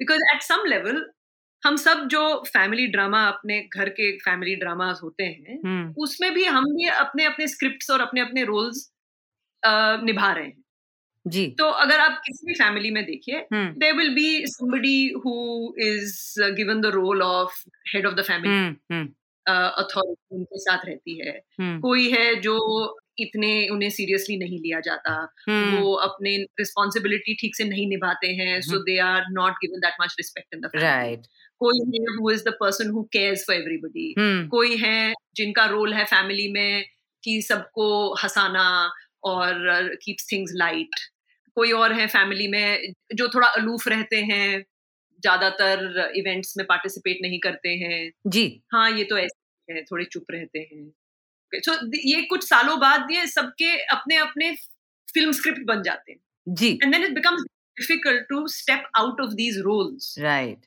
बिकॉज़ 0.00 0.20
एट 0.34 0.42
सम 0.44 0.64
लेवल 0.68 1.04
हम 1.62 1.76
सब 1.78 2.06
जो 2.08 2.22
फैमिली 2.46 2.86
ड्रामा 2.88 3.24
अपने 3.28 3.60
घर 3.70 3.88
के 3.90 4.12
फैमिली 4.20 4.54
ड्रामा 4.56 4.92
होते 5.02 5.24
हैं 5.24 5.60
उसमें 5.98 6.32
भी 6.34 6.44
हम 6.46 6.64
भी 6.66 6.88
अपने 6.90 7.24
अपने 7.26 7.46
स्क्रिप्ट्स 7.48 7.90
और 7.90 8.00
अपने 8.00 8.20
अपने 8.20 8.44
रोल्स 8.46 8.90
निभा 10.04 10.32
रहे 10.32 10.46
हैं। 10.46 10.62
जी। 11.26 11.58
तो 11.58 11.66
अगर 11.82 12.00
आप 12.00 12.20
किसी 12.26 12.46
भी 12.46 12.54
फैमिली 12.54 12.90
में 12.90 13.04
देखिए 13.06 13.40
there 13.76 13.94
will 13.96 14.14
be 14.14 14.46
somebody 14.48 14.96
who 15.26 15.34
is 15.82 16.16
given 16.56 16.80
the 16.80 16.86
role 16.94 17.22
of 17.22 17.62
head 17.94 18.06
of 18.06 18.14
the 18.14 18.22
family 18.24 18.56
authority 19.46 20.36
उनके 20.36 20.58
साथ 20.60 20.86
रहती 20.86 21.18
है। 21.20 21.32
कोई 21.82 22.10
है 22.12 22.34
जो 22.42 22.56
इतने 23.18 23.68
उन्हें 23.68 23.90
सीरियसली 23.90 24.36
नहीं 24.36 24.58
लिया 24.60 24.80
जाता। 24.80 25.14
hmm. 25.50 25.80
वो 25.80 25.92
अपने 25.94 26.36
रिस्पॉन्सिबिलिटी 26.60 27.34
ठीक 27.34 27.56
से 27.56 27.64
नहीं 27.64 27.86
निभाते 27.88 28.26
हैं 28.26 28.60
so 28.60 28.78
they 28.78 28.98
are 28.98 29.24
not 29.32 29.52
given 29.52 29.80
that 29.80 29.94
much 30.02 30.14
respect 30.18 30.54
in 30.54 30.60
the 30.60 30.70
right 30.76 31.26
कोई 31.60 31.78
है 31.78 32.16
who 32.16 32.30
is 32.30 32.44
the 32.44 32.52
person 32.60 32.90
who 32.90 33.02
cares 33.12 33.44
for 33.46 33.56
everybody 33.56 34.14
कोई 34.48 34.76
है 34.76 35.12
जिनका 35.36 35.64
रोल 35.64 35.94
है 35.94 36.04
फैमिली 36.04 36.52
में 36.52 36.84
कि 37.24 37.40
सबको 37.42 38.14
हंसाना 38.14 38.92
और 39.24 39.94
कीप्स 40.04 40.32
थिंग्स 40.32 40.52
लाइट 40.54 41.00
कोई 41.56 41.72
और 41.72 41.92
है 41.92 42.06
फैमिली 42.06 42.48
में 42.48 42.92
जो 43.14 43.28
थोड़ा 43.28 43.48
अलूफ 43.48 43.88
रहते 43.88 44.16
हैं 44.16 44.62
ज़्यादातर 45.22 46.12
इवेंट्स 46.16 46.54
में 46.56 46.66
पार्टिसिपेट 46.66 47.18
नहीं 47.22 47.38
करते 47.40 47.68
हैं। 47.68 48.10
जी। 48.26 48.62
हाँ 48.72 48.90
ये 48.90 49.04
तो 49.04 49.18
ऐसे 49.18 49.74
है 49.74 49.82
थोड़े 49.82 50.04
चुप 50.04 50.24
रहते 50.30 50.58
हैं। 50.58 50.92
सो 51.54 51.72
so, 51.72 51.90
ये 51.96 52.22
कुछ 52.22 52.44
सालों 52.44 52.78
बाद 52.80 53.10
ये 53.10 53.26
सबके 53.26 53.76
अपने 53.88 54.16
अपने 54.16 54.54
फ़िल्म 55.08 55.32
स्क्रिप्ट 55.32 55.64
बन 55.66 55.82
जाते 55.82 56.12
हैं। 56.12 56.20
जी। 56.46 56.68
And 56.82 56.92
then 56.92 57.04
it 57.04 57.14
becomes 57.14 57.42
difficult 57.76 58.26
to 58.28 58.46
step 58.48 58.84
out 58.96 59.20
of 59.20 59.30
these 59.34 59.58
roles 59.58 60.14
right 60.18 60.66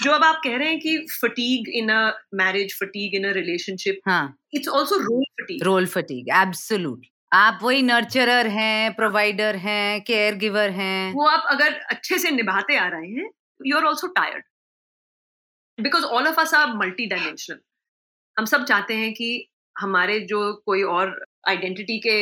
जो 0.00 0.12
अब 0.12 0.24
आप 0.24 0.40
कह 0.44 0.56
रहे 0.56 0.68
हैं 0.68 0.78
कि 0.80 0.96
fatigue 1.12 1.68
in 1.68 1.88
a 1.88 2.00
marriage 2.34 2.74
fatigue 2.80 3.14
in 3.14 3.28
a 3.28 3.32
relationship 3.32 4.00
हाँ। 4.06 4.36
It's 4.54 4.68
also 4.68 4.96
role 4.96 5.24
fatigue 5.40 5.64
role 5.64 5.86
fatigue 5.86 6.28
absolute 6.34 7.06
आप 7.32 7.58
वही 7.62 7.82
नर्चरर 7.82 8.46
हैं 8.46 8.94
प्रोवाइडर 8.94 9.56
हैं 9.56 10.00
केयर 10.02 10.34
गिवर 10.34 10.70
हैं। 10.70 11.12
वो 11.12 11.26
आप 11.26 11.46
अगर 11.50 11.72
अच्छे 11.90 12.18
से 12.18 12.30
निभाते 12.30 12.76
आ 12.76 12.86
रहे 12.88 13.08
हैं 13.10 13.30
you 13.66 13.76
are 13.76 13.84
also 13.84 14.06
tired 14.06 14.44
because 15.78 16.04
all 16.04 16.26
of 16.26 16.40
us 16.40 16.54
are 16.54 16.72
multi 16.76 17.06
dimensional 17.06 17.58
हम 18.36 18.44
सब 18.44 18.64
चाहते 18.64 18.94
हैं 18.94 19.12
कि 19.12 19.48
हमारे 19.78 20.18
जो 20.30 20.40
कोई 20.66 20.82
और 20.94 21.18
आइडेंटिटी 21.48 21.98
के 22.06 22.16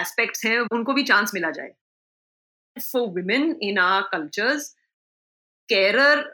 एस्पेक्ट्स 0.00 0.44
हैं 0.46 0.58
उनको 0.74 0.92
भी 0.94 1.02
चांस 1.04 1.34
मिला 1.34 1.50
जाए। 1.50 1.70
For 2.76 3.06
women 3.10 3.56
in 3.62 3.78
our 3.78 4.02
cultures 4.12 4.74
carer 5.68 6.24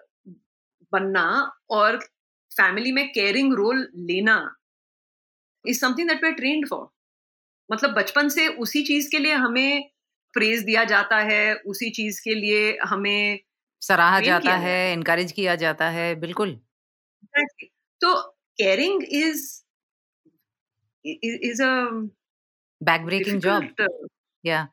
बनना 0.92 1.26
और 1.70 1.98
फैमिली 2.50 2.92
में 2.92 3.06
केयरिंग 3.12 3.54
रोल 3.54 3.88
लेना 4.08 4.36
is 5.64 5.80
something 5.80 6.08
that 6.08 6.22
we 6.24 6.28
are 6.28 6.34
trained 6.34 6.68
for 6.68 6.88
मतलब 7.70 7.94
बचपन 7.94 8.28
से 8.28 8.48
उसी 8.58 8.82
चीज़ 8.82 9.10
के 9.10 9.18
लिए 9.18 9.34
हमें 9.36 9.88
प्रेज 10.34 10.62
दिया 10.64 10.84
जाता 10.84 11.18
है 11.24 11.54
उसी 11.66 11.90
चीज़ 11.90 12.20
के 12.24 12.34
लिए 12.34 12.76
हमें 12.88 13.38
सराहा 13.82 14.20
जाता 14.20 14.56
है 14.58 14.92
इनकरेज 14.92 15.32
किया 15.32 15.54
जाता 15.56 15.88
है 15.90 16.14
बिल्कुल। 16.20 16.58
तो 18.00 18.14
caring 18.58 19.02
is 19.14 19.42
is 21.04 21.62
a 21.62 21.72
back 22.80 23.04
breaking 23.04 23.40
job 23.40 23.86
या 24.44 24.68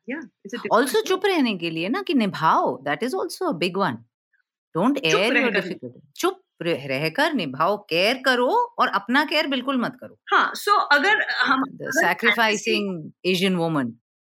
ऑल्सो 0.71 1.01
चुप 1.01 1.25
रहने 1.25 1.57
के 1.57 1.69
लिए 1.69 1.89
ना 1.89 2.01
कि 2.01 2.13
निभाओ 2.13 2.77
that 2.83 3.03
is 3.03 3.15
also 3.15 3.45
a 3.45 3.57
big 3.57 3.77
one 3.77 3.95
don't 4.75 4.97
air 5.05 5.37
your 5.37 5.51
difficult 5.51 5.93
चुप 6.15 6.41
रहकर 6.61 7.33
निभाओ 7.33 7.77
केयर 7.89 8.21
करो 8.25 8.49
और 8.79 8.87
अपना 8.95 9.23
केयर 9.25 9.47
बिल्कुल 9.47 9.77
मत 9.81 9.97
करो। 10.01 10.17
हाँ 10.33 10.51
सो 10.55 10.71
so 10.71 10.87
अगर 10.91 11.21
हम 11.41 11.63
sacrificing 11.81 13.11
Asian 13.25 13.55
woman 13.55 13.93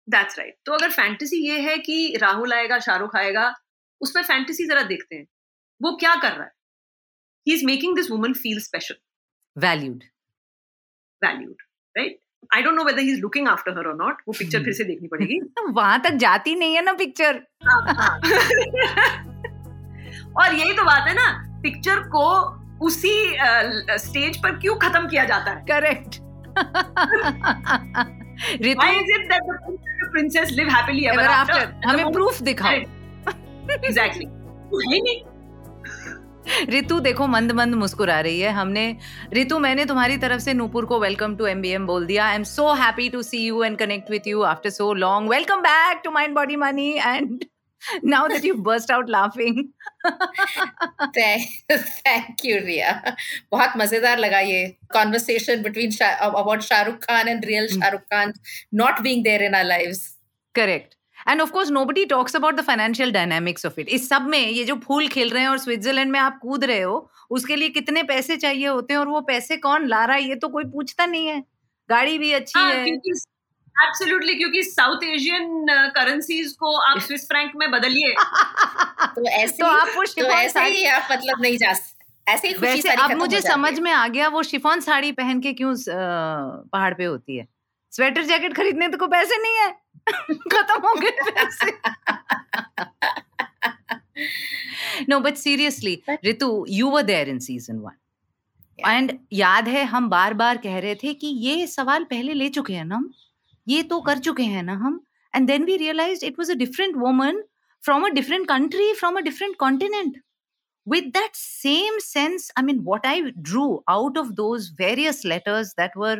that's 0.09 0.39
right 0.39 0.57
तो 0.67 0.73
अगर 0.73 0.91
फैंटेसी 0.91 1.37
ये 1.49 1.59
है 1.61 1.77
कि 1.79 2.17
राहुल 2.17 2.53
आएगा 2.53 2.79
शाहरुख 2.79 3.17
आएगा 3.17 3.53
उसमें 4.01 4.23
फैंटेसी 4.23 4.67
जरा 4.67 4.83
देखते 4.83 5.17
हैं। 5.17 5.27
वो 5.81 5.97
क्या 5.97 6.15
कर 6.15 6.33
रहा 6.33 6.45
है? 6.45 6.51
He 7.47 7.55
is 7.55 7.65
making 7.67 7.97
this 7.97 8.11
woman 8.11 8.33
feel 8.35 8.61
special 8.61 8.97
valued 9.57 10.05
valued 11.23 11.63
right 11.99 12.19
I 12.57 12.63
don't 12.63 12.75
know 12.75 12.85
whether 12.85 13.01
he 13.01 13.13
is 13.13 13.21
looking 13.21 13.49
after 13.49 13.79
her 13.79 13.87
और 13.87 13.97
नॉट 13.97 14.23
वो 14.29 14.35
पिक्चर 14.39 14.63
फिर 14.65 14.73
से 14.73 14.85
देखनी 14.85 15.09
पड़ेगी। 15.09 15.41
वहाँ 15.71 16.01
तक 16.05 16.15
जाती 16.25 16.55
नहीं 16.55 16.75
है 16.75 16.85
ना 16.85 16.93
पिक्चर 16.93 17.41
हाँ, 17.69 17.83
हाँ। 17.95 18.21
और 20.41 20.55
यही 20.55 20.73
तो 20.73 20.85
बात 20.85 21.09
है 21.09 21.15
ना 21.15 21.27
पिक्चर 21.63 22.01
को 22.15 22.25
उसी 22.87 23.13
स्टेज 23.99 24.37
uh, 24.37 24.43
पर 24.43 24.59
क्यों 24.59 24.75
खत्म 24.83 25.09
किया 25.09 25.25
जाता 25.25 25.51
है? 25.51 25.65
Correct 25.71 26.21
Why 28.79 28.91
is 28.99 29.09
it 29.15 29.25
that 29.31 29.49
the 30.01 30.07
princess 30.13 30.51
live 30.53 30.69
happily 30.69 31.07
ever, 31.09 31.21
ever 31.21 31.31
after? 31.31 31.63
हमें 31.87 32.13
प्रूफ 32.13 32.41
दिखाओ। 32.43 32.71
एग्जैक्टली 32.71 34.27
नहीं। 34.75 35.17
रितु 36.71 37.01
देखो 37.01 37.27
मंद 37.27 37.53
मंद 37.53 37.75
मुस्कुरा 37.75 38.21
रही 38.21 38.41
है 38.41 38.53
हमने 38.53 38.87
रितु 39.35 39.59
मैंने 39.59 39.85
तुम्हारी 39.87 40.17
तरफ़ 40.19 40.41
से 40.41 40.55
नूपुर 40.55 40.87
को 40.87 40.99
वेलकम 41.01 41.37
टू 41.37 41.47
एमबीएम 41.47 41.87
बोल 41.87 42.07
दिया 42.07 42.27
I 42.29 42.37
am 42.37 42.45
so 42.55 42.73
happy 42.83 43.09
to 43.11 43.23
see 43.23 43.45
you 43.47 43.63
and 43.65 43.79
connect 43.79 44.11
with 44.11 44.27
you 44.29 44.43
after 44.55 44.71
so 44.71 44.93
long 45.05 45.31
welcome 45.31 45.61
back 45.63 46.01
to 46.05 46.11
mind 46.11 46.35
body 46.35 46.57
money 46.57 46.91
and 46.97 47.45
now 48.03 48.27
that 48.29 48.45
you've 48.45 48.63
burst 48.63 48.91
out 48.91 49.09
laughing 49.09 49.59
thank 51.19 52.45
you 52.45 52.57
Ria 52.65 52.95
बहुत 53.53 53.77
मज़ेदार 53.77 54.19
लगा 54.19 54.41
ये 54.41 54.77
conversation 54.97 55.63
between 55.63 55.91
Shah, 55.93 56.13
about 56.21 56.61
Shahrukh 56.61 57.01
Khan 57.03 57.29
and 57.29 57.45
real 57.45 57.69
Shahrukh 57.69 58.05
Khan 58.13 58.33
not 58.73 59.03
being 59.03 59.23
there 59.23 59.43
in 59.43 59.55
our 59.55 59.65
lives 59.65 60.03
correct 60.55 60.98
and 61.29 61.41
of 61.41 61.51
course 61.51 61.71
nobody 61.71 62.05
talks 62.05 62.37
about 62.37 62.55
the 62.55 62.61
financial 62.61 63.13
dynamics 63.13 63.67
of 63.67 63.81
it 63.81 63.89
इस 63.89 64.09
सब 64.09 64.23
में 64.23 64.49
ये 64.49 64.65
जो 64.65 64.75
फूल 64.77 65.09
खिल 65.09 65.31
रहे 65.31 65.43
हैं 65.43 65.49
और 65.49 65.59
स्विट्जरलैंड 65.59 66.13
में 66.13 66.21
आप 66.21 66.39
कूद 66.43 66.65
रहे 66.65 66.81
हो 66.81 67.11
उसके 67.31 67.57
लिए 67.57 67.69
कितने 67.69 68.03
पैसे 68.03 68.37
चाहिए 68.37 68.67
होते 68.67 68.93
हैं 68.93 69.01
और 69.01 69.09
वो 69.09 69.21
पैसे 69.21 69.57
कौन 69.57 69.87
ला 69.87 70.05
रहा 70.05 70.17
है 70.17 70.23
ये 70.23 70.35
तो 70.35 70.49
कोई 70.49 70.65
पूछता 70.65 71.07
नहीं 71.07 71.27
है। 71.27 71.45
गाड़ी 71.91 72.19
भी 72.19 72.33
अच्छी 72.33 72.59
हाँ, 72.59 72.73
है। 72.73 72.87
एब्सोल्युटली 72.89 74.35
क्योंकि 74.35 74.63
साउथ 74.63 75.05
एशियन 75.05 75.67
करेंसीज 75.71 76.53
को 76.53 76.77
आप 76.77 76.99
स्विस 76.99 77.29
फ्रैंक 77.29 77.53
में 77.57 77.71
बदलिए। 77.71 78.15
तो 79.07 79.29
ऐसे 79.29 79.57
तो 79.57 79.67
आप 79.67 79.89
वो 79.97 80.05
तो 80.05 80.25
ऐसे 80.25 80.61
ही 80.61 80.85
आप 80.85 81.09
मतलब 81.13 81.43
नहीं 81.43 81.59
जा 81.59 81.75
ऐसे 82.29 82.49
ही 82.49 82.55
वैसे 82.55 82.89
अब 82.89 83.13
मुझे 83.13 83.41
समझ 83.41 83.79
में 83.79 83.93
आ 83.93 84.09
गया 84.09 84.29
वो 84.29 84.43
शिफॉन 84.43 84.81
साड़ी 84.81 85.13
पहन 85.13 85.41
के 85.41 85.53
क्यों 85.53 85.75
पहाड़ 85.89 86.95
पे 86.95 87.05
होती 87.05 87.37
है। 87.37 87.58
स्वेटर 87.93 88.23
जैकेट 88.23 88.55
खरीदने 88.55 88.89
तो 88.89 88.99
को 88.99 89.07
पैसे 89.07 89.43
नहीं 89.43 89.57
है। 89.57 89.71
खत्म 90.53 90.89
हो 90.89 90.95
गए 90.95 91.11
पैसे। 91.11 91.71
No 95.09 95.21
but 95.21 95.35
seriously 95.35 96.03
Ritu 96.25 96.67
you 96.69 96.91
were 96.91 97.03
there 97.03 97.29
in 97.29 97.39
season 97.39 97.79
one 97.79 97.97
and 98.79 99.19
याद 99.33 99.69
है 99.69 99.85
हम 99.85 100.09
बार 100.11 100.35
बार 100.35 100.57
कह 100.57 100.79
रहे 100.79 100.95
थे 100.95 101.15
कि 101.15 101.27
ये 101.27 101.67
सवाल 101.67 102.05
पहले 102.05 102.35
ले 102.35 102.49
चुके 102.49 102.73
हैं 102.73 102.85
ना 102.85 102.97
हम। 102.97 103.13
ये 103.69 103.83
तो 103.83 104.01
कर 104.01 104.19
चुके 104.19 104.43
हैं 104.43 104.63
ना 104.63 104.73
हम। 104.73 105.01
And 105.35 105.47
then 105.47 105.65
we 105.65 105.77
realise 105.77 106.25
it 106.25 106.39
was 106.39 106.53
a 106.53 106.55
different 106.55 106.97
woman 106.97 107.43
from 107.85 108.07
a 108.07 108.09
different 108.09 108.49
country 108.49 108.93
from 108.95 109.17
a 109.17 109.21
different 109.21 109.57
continent 109.57 110.17
with 110.87 111.09
that 111.15 111.35
same 111.39 111.97
sense 112.05 112.45
i 112.61 112.63
mean 112.67 112.79
what 112.85 113.07
i 113.09 113.17
drew 113.49 113.65
out 113.95 114.19
of 114.21 114.29
those 114.37 114.69
various 114.79 115.19
letters 115.33 115.73
that 115.81 115.97
were 116.03 116.15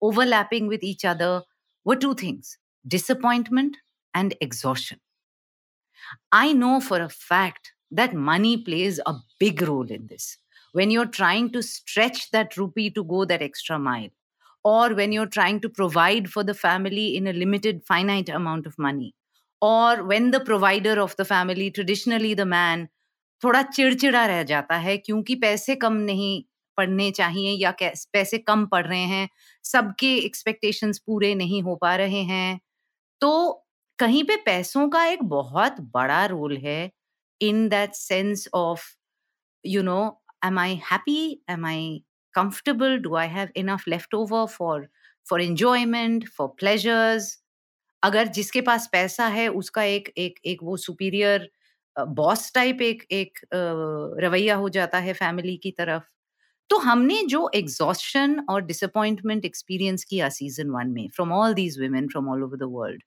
overlapping 0.00 0.66
with 0.66 0.82
each 0.82 1.04
other 1.04 1.42
were 1.84 1.96
two 1.96 2.14
things 2.14 2.58
disappointment 2.86 3.76
and 4.14 4.34
exhaustion. 4.40 4.98
I 6.30 6.52
know 6.52 6.80
for 6.80 7.00
a 7.00 7.08
fact 7.08 7.72
that 7.90 8.14
money 8.14 8.56
plays 8.56 9.00
a 9.06 9.14
big 9.38 9.62
role 9.62 9.90
in 9.90 10.06
this. 10.06 10.38
When 10.72 10.90
you're 10.90 11.06
trying 11.06 11.52
to 11.52 11.62
stretch 11.62 12.30
that 12.30 12.56
rupee 12.56 12.90
to 12.90 13.04
go 13.04 13.24
that 13.26 13.42
extra 13.42 13.78
mile, 13.78 14.08
or 14.64 14.94
when 14.94 15.12
you're 15.12 15.26
trying 15.26 15.60
to 15.60 15.68
provide 15.68 16.30
for 16.30 16.42
the 16.44 16.54
family 16.54 17.16
in 17.16 17.26
a 17.26 17.32
limited, 17.32 17.84
finite 17.84 18.28
amount 18.28 18.66
of 18.66 18.78
money, 18.78 19.14
or 19.60 20.04
when 20.04 20.30
the 20.30 20.40
provider 20.40 21.00
of 21.00 21.14
the 21.16 21.24
family, 21.24 21.70
traditionally 21.70 22.34
the 22.34 22.46
man, 22.46 22.88
थोड़ा 23.44 23.62
चिड़चिड़ा 23.62 24.26
रह 24.26 24.42
जाता 24.48 24.76
है 24.78 24.96
क्योंकि 24.98 25.34
पैसे 25.34 25.74
कम 25.76 25.92
नहीं 25.92 26.42
पढ़ने 26.76 27.10
चाहिए 27.10 27.50
या 27.62 27.74
पैसे 28.12 28.38
कम 28.38 28.66
पढ़ 28.66 28.86
रहे 28.86 29.04
हैं 29.12 29.28
सबके 29.71 30.15
एक्सपेक्टेशंस 30.17 30.99
पूरे 31.07 31.33
नहीं 31.35 31.61
हो 31.63 31.75
पा 31.81 31.95
रहे 31.97 32.21
हैं। 32.25 32.59
तो 33.21 33.31
कहीं 33.99 34.23
पे 34.25 34.35
पैसों 34.45 34.87
का 34.89 35.05
एक 35.07 35.23
बहुत 35.29 35.81
बड़ा 35.93 36.25
रोल 36.27 36.57
है 36.59 36.81
in 37.41 37.67
that 37.69 37.93
sense 37.95 38.47
of 38.55 38.85
you 39.63 39.83
know 39.83 39.99
am 40.45 40.59
I 40.59 40.75
happy 40.91 41.21
am 41.51 41.65
I 41.65 41.87
comfortable? 42.35 42.95
Do 43.03 43.13
i 43.19 43.23
have 43.27 43.51
enough 43.59 43.85
left 43.91 44.15
over 44.17 44.39
for 44.49 44.73
for 45.25 45.37
enjoyment, 45.41 46.25
for 46.33 46.47
pleasures? 46.61 47.27
अगर 48.03 48.27
जिसके 48.37 48.61
पास 48.61 48.87
पैसा 48.91 49.27
है, 49.27 49.47
उसका 49.49 49.83
एक 49.85 50.09
एक 50.17 50.39
एक 50.45 50.63
वो 50.63 50.77
सुपीरियर 50.77 51.49
बॉस 52.19 52.51
टाइप 52.55 52.81
एक 52.83 53.03
एक 53.13 53.39
रवैया 54.21 54.55
हो 54.55 54.69
जाता 54.71 54.99
है 54.99 55.13
फैमिली 55.15 55.57
की 55.57 55.71
तरफ़। 55.71 56.03
तो 56.69 56.77
हमने 56.77 57.21
जो 57.23 57.49
एग्जॉशन 57.55 58.39
और 58.49 58.61
डिसअपॉइंटमेंट 58.65 59.45
एक्सपीरियंस 59.45 60.03
किया 60.03 60.29
सीज़न 60.29 60.69
वन 60.69 60.89
में 60.89 61.07
from 61.15 61.31
all 61.31 61.53
these 61.53 61.79
women 61.79 62.07
from 62.07 62.29
all 62.29 62.43
over 62.43 62.57
the 62.57 62.69
world 62.71 63.03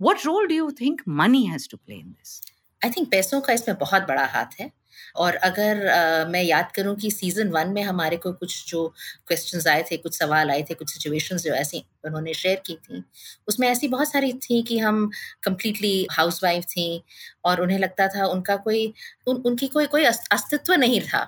what 0.00 0.26
role 0.26 0.46
do 0.46 0.54
you 0.54 0.70
think 0.70 1.02
money 1.08 1.44
has 1.46 1.68
to 1.70 1.76
play 1.76 1.94
in 1.94 2.10
this 2.10 2.40
I 2.84 2.90
think 2.90 3.10
पैसों 3.10 3.40
का 3.40 3.52
इसमें 3.52 3.76
बहुत 3.78 4.02
बड़ा 4.02 4.24
हाथ 4.26 4.60
है 4.60 4.70
और 5.16 5.34
अगर 5.34 5.78
uh, 5.78 6.32
मैं 6.32 6.42
याद 6.42 6.72
करूँ 6.72 6.94
कि 6.96 7.10
सीज़न 7.10 7.48
वन 7.48 7.68
में 7.68 7.82
हमारे 7.82 8.16
को 8.16 8.32
कुछ 8.32 8.70
जो 8.70 8.86
क्वेश्चंस 9.26 9.66
आए 9.66 9.82
थे 9.90 9.96
कुछ 9.96 10.18
सवाल 10.18 10.50
आए 10.50 10.62
थे 10.62 10.74
कुछ 10.74 10.92
सिचुएशंस 10.92 11.42
जो 11.42 11.52
ऐसी 11.52 11.84
उन्होंने 12.04 12.34
शेयर 12.34 12.62
की 12.66 12.74
थी 12.74 13.02
उसमें 13.48 13.68
ऐसी 13.68 13.88
बहुत 13.88 14.12
सारी 14.12 14.32
थी 14.32 14.62
कि 14.62 14.78
हम 14.78 15.10
कम्प्लीटली 15.42 16.06
हाउस 16.10 16.42
वाइफ 16.44 16.64
थी 16.64 17.02
और 17.44 17.60
उन्हें 17.60 17.78
लगता 17.78 18.08
था 18.08 18.26
उनका 18.26 18.56
कोई 18.56 18.92
उन, 19.26 19.36
उनकी 19.36 19.68
कोई 19.68 19.86
कोई 19.86 20.04
अस्तित्व 20.04 20.74
नहीं 20.74 21.00
था. 21.00 21.22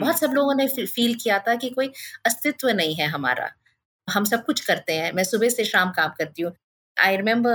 बहुत 0.00 0.18
सब 0.18 0.30
लोगों 0.30 0.54
ने 0.54 0.68
फील 0.86 1.14
किया 1.14 1.38
था 1.38 1.54
कि 1.54 1.68
कोई 1.70 1.92
अस्तित्व 2.26 2.68
नहीं 2.68 2.94
है 2.94 3.06
हमारा 3.06 3.50
हम 4.10 4.24
सब 4.24 4.44
कुछ 4.44 4.60
करते 4.60 4.92
हैं 4.92 5.12
मैं 5.12 5.24
सुबह 5.24 5.48
से 5.48 5.64
शाम 5.64 5.90
काम 5.90 6.08
करती 6.08 6.42
हूँ 6.42 6.52
आई 7.00 7.16
रिमेम्बर 7.16 7.52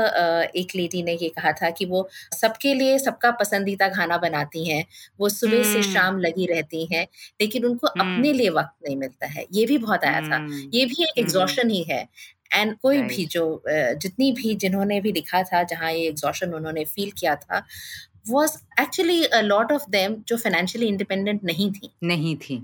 एक 0.55 0.67
लेडी 0.75 1.03
ने 1.03 1.13
ये 1.13 1.29
कहा 1.29 1.51
था 1.51 1.69
कि 1.69 1.85
वो 1.85 2.09
सबके 2.41 2.73
लिए 2.73 2.99
सबका 2.99 3.31
पसंदीदा 3.31 3.89
खाना 3.89 4.17
बनाती 4.17 4.69
हैं 4.69 4.85
वो 5.19 5.29
सुबह 5.29 5.57
hmm. 5.57 5.73
से 5.73 5.81
Hmm. 5.81 5.93
शाम 5.93 6.19
लगी 6.19 6.45
रहती 6.45 6.85
हैं 6.85 7.07
लेकिन 7.41 7.65
उनको 7.65 7.87
Hmm. 7.87 8.01
अपने 8.01 8.33
लिए 8.33 8.49
वक्त 8.49 8.73
नहीं 8.85 8.95
मिलता 8.95 9.27
है 9.27 9.45
ये 9.53 9.65
भी 9.65 9.77
बहुत 9.77 10.03
आया 10.03 10.21
hmm. 10.21 10.31
था. 10.31 10.47
ये 10.73 10.85
भी 10.85 11.03
एक 11.03 11.09
Hmm. 11.09 11.19
एग्जॉशन 11.19 11.69
ही 11.69 11.83
है 11.83 12.09
एंड 12.53 12.77
कोई 12.77 12.97
right. 12.97 13.09
भी 13.09 13.25
जो 13.25 13.63
जितनी 13.69 14.31
भी 14.31 14.55
जिन्होंने 14.55 15.01
भी 15.01 15.11
लिखा 15.11 15.43
था 15.43 15.63
जहाँ 15.63 15.91
ये 15.93 16.07
एग्जॉशन 16.07 16.53
उन्होंने 16.53 16.85
फील 16.85 17.11
किया 17.11 17.35
था 17.35 17.65
was 18.25 18.57
actually 18.79 19.25
a 19.33 19.41
lot 19.43 19.71
of 19.71 19.85
them 19.91 20.15
जो 20.27 20.37
financially 20.37 20.87
independent 20.87 21.43
नहीं 21.43 21.71
थी। 21.71 21.89
नहीं 22.03 22.35
थी। 22.37 22.61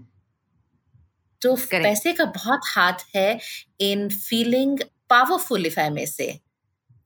तो 1.41 1.55
Correct. 1.55 1.83
पैसे 1.83 2.13
का 2.13 2.25
बहुत 2.25 2.61
हाथ 2.65 3.05
है 3.15 3.39
in 3.81 4.09
feeling 4.09 4.79
powerful 5.09 5.65
if 5.65 5.79
I 5.79 5.89
में 5.89 6.05
से 6.05 6.39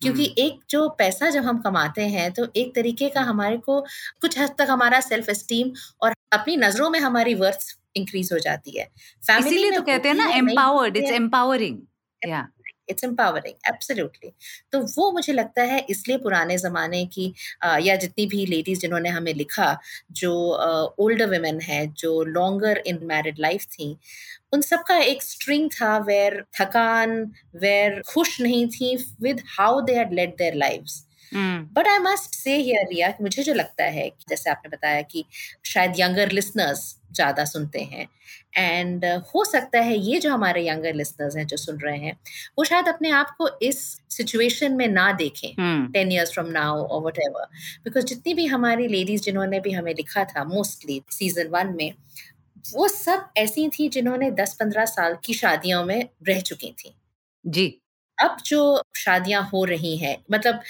क्योंकि 0.02 0.26
हम्म। 0.26 0.42
एक 0.42 0.60
जो 0.70 0.90
पैसा 0.90 1.30
जब 1.30 1.44
हम 1.44 1.60
कमाते 1.62 2.02
हैं 2.02 2.32
तो 2.32 2.48
एक 2.56 2.76
तरीके 2.76 3.10
का 3.10 3.22
हमारे 3.22 3.58
को 3.58 3.80
कुछ 4.22 4.40
हद 4.40 4.56
तक 4.58 4.68
हमारा 4.70 5.00
सेल्फ 5.00 5.30
एस्टीम 5.30 5.72
और 6.02 6.14
अपनी 6.34 6.58
नज़रों 6.58 6.90
में 6.90 7.00
हमारी 7.00 7.34
वर्थ 7.34 7.66
इंक्रीज 7.96 8.34
हो 8.34 8.40
जाती 8.40 8.78
है। 8.78 8.86
फैमिली 9.28 9.50
इसीलिए 9.50 9.72
तो 9.72 9.82
कहते 9.82 10.08
हैं 10.10 10.16
ना 10.16 10.30
empowered 10.30 10.98
it's 10.98 11.12
empowering 11.12 11.78
yeah 12.28 12.48
it's 12.90 13.04
empowering 13.04 13.70
absolutely 13.70 14.32
तो 14.72 14.80
वो 14.82 15.12
मुझे 15.12 15.34
लगता 15.34 15.64
है 15.64 15.86
इसलिए 15.90 16.18
पुराने 16.20 16.58
ज़माने 16.58 17.06
की 17.08 17.34
आ, 17.64 17.78
या 17.78 17.96
जितनी 17.96 18.26
भी 18.26 18.46
लेडीज़ 18.46 18.80
जिन्होंने 18.80 19.10
हमें 19.10 19.34
लिखा 19.34 19.76
जो 20.14 20.34
ओल्डर 21.00 21.30
वेमेन 21.30 21.60
है 21.62 21.86
जो 21.98 22.22
लॉन्गर 22.30 22.84
इन 22.88 23.00
मैरिड 23.04 23.40
लाइफ 23.40 23.66
थी 23.70 23.96
उन 24.54 24.62
सब 24.62 24.84
का 24.84 24.98
एक 25.00 25.24
स्ट्रिंग 25.24 25.70
था 25.72 25.98
वेर 26.06 26.44
थकान 26.62 27.20
वेर 27.56 28.02
खुश 28.08 28.40
नहीं 28.42 28.68
थी 28.70 28.96
with 29.22 29.44
how 29.50 29.82
they 29.82 29.96
had 29.96 30.14
led 30.14 30.36
their 30.38 30.56
lives 30.56 31.04
but 31.74 31.88
I 31.88 31.98
must 32.00 32.36
say 32.36 32.56
here 32.58 32.88
Riya 32.90 33.14
मुझे 33.22 33.44
जो 33.44 33.54
लगता 33.54 33.84
है 33.84 34.10
कि 34.10 34.26
जैसे 34.30 34.50
आपने 34.50 34.70
बताया 34.70 35.02
कि 35.02 35.26
शायद 35.66 35.94
यंगर 36.00 36.32
लिसनर्स 36.32 36.96
ज़्यादा 37.14 37.46
सुनते 37.46 37.80
हैं। 37.82 38.08
एंड 38.58 39.06
uh, 39.06 39.22
हो 39.36 39.44
सकता 39.46 39.80
है 39.80 39.98
ये 39.98 40.20
जो 40.20 40.34
हमारे 40.34 40.68
यंगर 40.68 40.94
लिसनर्स 40.94 41.38
हैं 41.38 41.46
जो 41.48 41.58
सुन 41.58 41.78
रहे 41.80 41.98
हैं 41.98 42.14
वो 42.58 42.64
शायद 42.64 42.88
अपने 42.88 43.10
आप 43.10 43.36
को 43.38 43.50
इस 43.62 43.80
सिचुएशन 44.10 44.74
में 44.74 44.88
ना 44.88 45.12
देखें। 45.14 45.56
टेन 45.94 46.12
ईयर्स 46.12 46.34
फ्रॉम 46.34 46.48
नाउ 46.48 46.84
और 46.84 47.04
वट 47.06 47.20
एवर 47.20 47.46
बिकॉज़ 47.84 48.06
जितनी 48.06 48.34
भी 48.34 48.46
हमारी 48.46 48.88
लेडीज़ 48.88 49.22
जिन्होंने 49.24 49.60
भी 49.60 49.72
हमें 49.72 49.94
लिखा 49.96 50.24
था 50.26 50.44
मोस्टली 50.44 51.02
सीज़न 51.12 51.48
वन 51.48 51.76
में 51.78 51.94
वो 52.74 52.88
सब 52.88 53.30
ऐसी 53.38 53.68
थी 53.70 53.90
जिन्होंने 53.90 54.32
10-15 54.32 54.86
साल 54.86 55.18
की 55.26 55.34
शादियों 55.34 55.84
में 55.86 56.10
रह 56.28 56.40
चुकी 56.42 56.72
थी। 56.72 56.96
जी। 57.46 57.82
अब 58.22 58.38
जो 58.46 58.84
शादियाँ 58.96 59.42
हो 59.54 59.64
रही 59.66 59.96
हैं 59.98 60.18
मतलब 60.32 60.62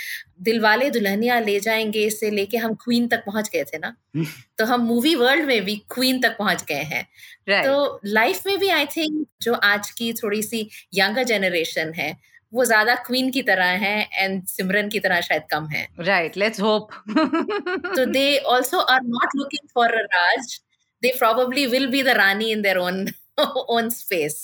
दिलवाले 0.42 0.90
दुल्हनिया 0.92 1.40
ले 1.40 1.60
जाएँगे 1.60 2.10
से 2.10 2.30
लेके 2.32 2.58
हम 2.58 2.74
क्वीन 2.84 3.08
तक 3.08 3.24
पहुँच 3.26 3.50
गए 3.54 3.64
थे 3.64 3.78
ना 3.78 3.96
तो 4.58 4.66
हम 4.66 4.82
मूवी 4.82 5.14
वर्ल्ड 5.16 5.46
में 5.46 5.64
भी 5.66 5.76
क्वीन 5.92 6.22
तक 6.22 6.38
पहुँच 6.38 6.64
गए 6.64 6.84
हैं। 6.84 7.06
राइट 7.50 7.66
तो 7.66 8.00
लाइफ 8.06 8.46
में 8.46 8.58
भी 8.60 8.70
आई 8.70 8.86
थिंक 8.96 9.26
जो 9.42 9.54
आज 9.54 9.90
की 9.92 10.12
थोड़ी 10.14 10.42
सी 10.44 10.68
यंगर 10.94 11.24
जनरेशन 11.24 11.94
है 11.96 12.16
वो 12.54 12.66
ज़्यादा 12.66 12.96
क्वीन 13.06 13.30
की 13.32 13.42
तरह 13.42 13.66
है 13.82 14.08
एंड 14.14 14.46
सिमरन 14.48 14.90
की 14.90 15.00
तरह 15.00 15.22
शायद 15.22 15.44
कम 15.52 15.68
है। 15.68 15.88
राइट 16.00 16.38
लेट्स 16.38 16.62
होप 16.62 16.92
तो 17.10 18.06
they 18.06 18.38
also 18.48 18.80
are 18.80 19.02
not 19.04 19.36
looking 19.36 19.68
for 19.74 19.94
a 19.94 20.02
Raj 20.14 20.60
they 21.04 21.14
probably 21.20 21.66
will 21.66 21.88
be 21.88 22.04
the 22.04 22.16
rani 22.18 22.52
in 22.52 22.62
their 22.62 22.78
own 22.78 23.08
own 23.40 23.90
space 23.90 24.40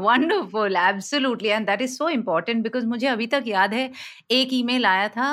wonderful 0.00 0.76
absolutely 0.76 1.48
and 1.48 1.66
that 1.66 1.82
is 1.82 1.96
so 1.96 2.08
important 2.08 2.62
because 2.62 2.86
मुझे 2.86 3.06
अभी 3.06 3.26
तक 3.34 3.44
याद 3.46 3.74
है 3.74 3.90
एक 4.30 4.52
ईमेल 4.52 4.86
आया 4.86 5.08
था 5.16 5.32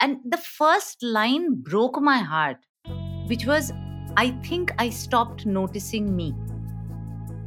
and 0.00 0.16
the 0.26 0.38
first 0.38 1.04
line 1.04 1.48
broke 1.68 1.98
my 2.02 2.20
heart 2.32 2.58
which 3.28 3.46
was 3.46 3.72
I 4.18 4.32
think 4.50 4.70
I 4.80 4.90
stopped 4.92 5.46
noticing 5.48 6.08
me 6.16 6.32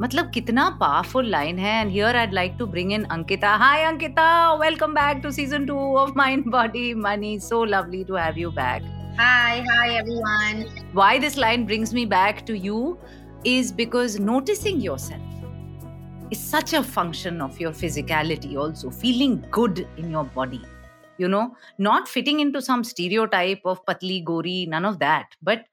मतलब 0.01 0.29
कितना 0.31 0.69
पावरफुल 0.79 1.29
लाइन 1.29 1.59
है 1.59 1.79
and 1.81 1.91
here 1.91 2.15
I'd 2.15 2.33
like 2.33 2.55
to 2.59 2.65
bring 2.67 2.91
in 2.93 3.03
Ankita 3.11 3.55
hi 3.57 3.83
Ankita 3.83 4.53
welcome 4.61 4.93
back 4.93 5.23
to 5.23 5.31
season 5.31 5.65
two 5.65 5.77
of 5.97 6.11
mind 6.17 6.45
body 6.51 6.93
money 7.07 7.39
so 7.39 7.63
lovely 7.65 8.03
to 8.03 8.15
have 8.15 8.39
you 8.39 8.51
back 8.51 8.95
Hi, 9.17 9.63
hi 9.67 9.85
everyone. 9.93 10.59
why 10.93 11.17
this 11.17 11.37
line 11.37 11.63
brings 11.65 11.91
me 11.91 12.01
back 12.07 12.41
to 12.45 12.57
you 12.57 12.99
is 13.45 13.71
because 13.73 14.19
noticing 14.21 14.79
yourself. 14.79 15.26
is 16.30 16.42
such 16.42 16.72
a 16.72 16.82
function 16.82 17.40
of 17.40 17.60
your 17.60 17.72
physicality 17.72 18.56
also 18.56 18.90
feeling 18.90 19.34
good 19.50 19.86
in 19.96 20.10
your 20.10 20.24
body 20.36 20.62
you 21.18 21.28
know 21.28 21.54
not 21.78 22.08
fitting 22.08 22.40
into 22.40 22.62
some 22.62 22.84
stereotype 22.92 23.60
of 23.64 23.84
patli 23.90 24.18
gori 24.30 24.56
none 24.74 24.88
of 24.90 24.98
that 24.98 25.36
but 25.42 25.66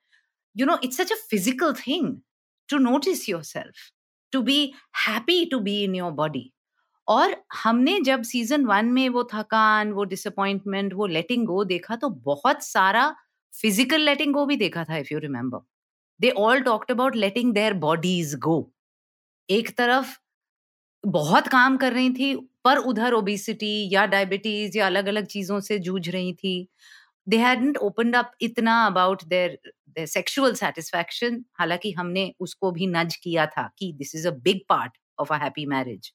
you 0.56 0.65
know 0.65 0.78
it's 0.82 0.98
such 0.98 1.12
a 1.12 1.20
physical 1.34 1.74
thing 1.74 2.22
to 2.70 2.80
notice 2.80 3.28
yourself 3.28 3.89
to 4.34 4.44
be 4.44 4.60
happy 5.08 5.46
to 5.54 5.62
be 5.70 5.84
in 5.84 6.00
your 6.04 6.12
body 6.24 6.46
और 7.08 7.36
हमने 7.63 8.00
जब 8.06 8.24
season 8.24 8.65
one 8.65 8.86
में 8.94 9.08
वो 9.10 9.24
थकान 9.34 9.92
वो 9.92 10.04
disappointment 10.12 10.94
वो 10.94 11.06
लेटिंग 11.08 11.46
गो 11.48 11.63
देखा 11.72 11.96
तो 12.04 12.10
बहुत 12.26 12.63
सारा 12.63 13.06
फिजिकल 13.62 14.02
लेटिंग 14.02 14.34
गो 14.34 14.46
भी 14.46 14.56
देखा 14.56 14.84
था 14.89 14.98
if 14.98 15.12
you 15.12 15.20
remember 15.20 15.60
they 16.22 16.30
all 16.42 16.62
talked 16.63 16.92
about 16.92 17.15
letting 17.15 17.54
their 17.54 17.74
bodies 17.86 18.36
go 18.46 18.58
एक 19.50 19.76
तरफ 19.78 20.18
बहुत 21.05 21.49
काम 21.49 21.77
कर 21.77 21.93
रही 21.93 22.11
थी, 22.11 22.35
पर 22.64 22.77
उधर 22.81 23.12
ओबिसिटी 23.12 23.88
या 23.93 24.05
डायबिटीज़ 24.07 24.77
या 24.79 24.87
अलग 24.87 25.07
अलग 25.07 25.27
चीज़ों 25.27 25.59
से 25.61 25.79
जूझ 25.79 26.09
रही 26.09 26.33
थी। 26.35 26.69
दे 27.27 27.37
हैडंट 27.38 27.77
ओपनड 27.79 28.17
अप 28.17 28.33
इतना 28.43 28.85
about 28.87 29.25
their 29.27 29.59
their 29.88 30.07
sexual 30.09 30.55
satisfaction 30.55 31.45
हालाँकि 31.59 31.90
हमने 31.93 32.33
उसको 32.40 32.71
भी 32.73 32.87
नज 32.88 33.17
किया 33.17 33.47
था 33.49 33.69
कि 33.79 33.93
this 33.99 34.14
is 34.17 34.29
a 34.29 34.31
big 34.45 34.61
part 34.69 34.93
of 35.19 35.33
a 35.35 35.37
happy 35.43 35.67
marriage 35.67 36.12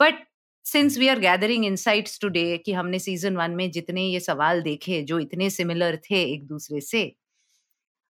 but 0.00 0.24
since 0.64 0.98
we 0.98 1.08
are 1.08 1.18
gathering 1.20 1.64
insights 1.66 2.18
today 2.20 2.56
कि 2.66 2.72
हमने 2.72 2.98
सीज़न 3.00 3.36
वन 3.36 3.50
में 3.52 3.70
जितने 3.72 4.02
ये 4.04 4.20
सवाल 4.20 4.62
देखे, 4.62 5.02
जो 5.02 5.18
इतने 5.18 5.50
सिमिलर 5.50 5.96
थे 6.10 6.22
एक 6.24 6.46
दूसरे 6.46 6.80
से 6.82 7.12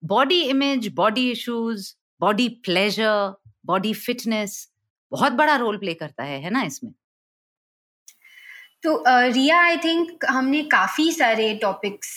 body 0.04 0.42
image 0.44 0.88
body 0.96 1.30
issues 1.32 1.94
body 2.22 2.48
pleasure 2.66 3.34
body 3.66 3.94
fitness 3.96 4.68
बहुत 5.16 5.34
बड़ा 5.34 5.56
रोल 5.58 5.78
प्ले 5.78 5.94
करता 5.96 6.24
है 6.24 6.40
है 6.42 6.50
ना 6.52 6.64
इसमें? 6.64 6.94
तो 8.84 9.04
रिया 9.08 9.60
आई 9.62 9.78
थिंक 9.78 10.26
हमने 10.30 10.62
काफ़ी 10.72 11.12
सारे 11.12 11.54
टॉपिक्स 11.62 12.10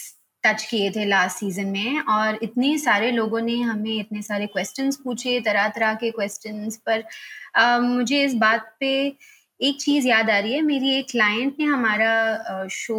टच 0.45 0.63
किए 0.65 0.91
थे 0.91 1.05
लास्ट 1.05 1.39
सीज़न 1.39 1.67
में 1.67 2.01
और 2.11 2.39
इतने 2.43 2.77
सारे 2.79 3.11
लोगों 3.11 3.41
ने 3.41 3.59
हमें 3.63 3.93
इतने 3.93 4.23
सारे 4.23 4.47
क्वेश्चंस 4.47 4.97
पूछे 5.05 5.39
तरह 5.41 5.69
तरह 5.69 5.95
के 5.95 6.11
क्वेश्चंस 6.11 6.77
पर। 6.87 7.05
अ, 7.55 7.79
मुझे 7.81 8.23
इस 8.25 8.35
बात 8.37 8.75
पे 8.81 8.93
एक 9.61 9.81
चीज़ 9.81 10.07
याद 10.09 10.31
आ 10.31 10.39
रही 10.39 10.53
है 10.53 10.61
मेरी 10.63 10.95
एक 10.95 11.07
क्लाइंट 11.11 11.57
ने 11.59 11.65
हमारा 11.67 12.67
शो 12.73 12.99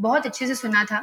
बहुत 0.00 0.26
अच्छे 0.26 0.46
से 0.46 0.54
सुना 0.54 0.84
था। 0.84 0.98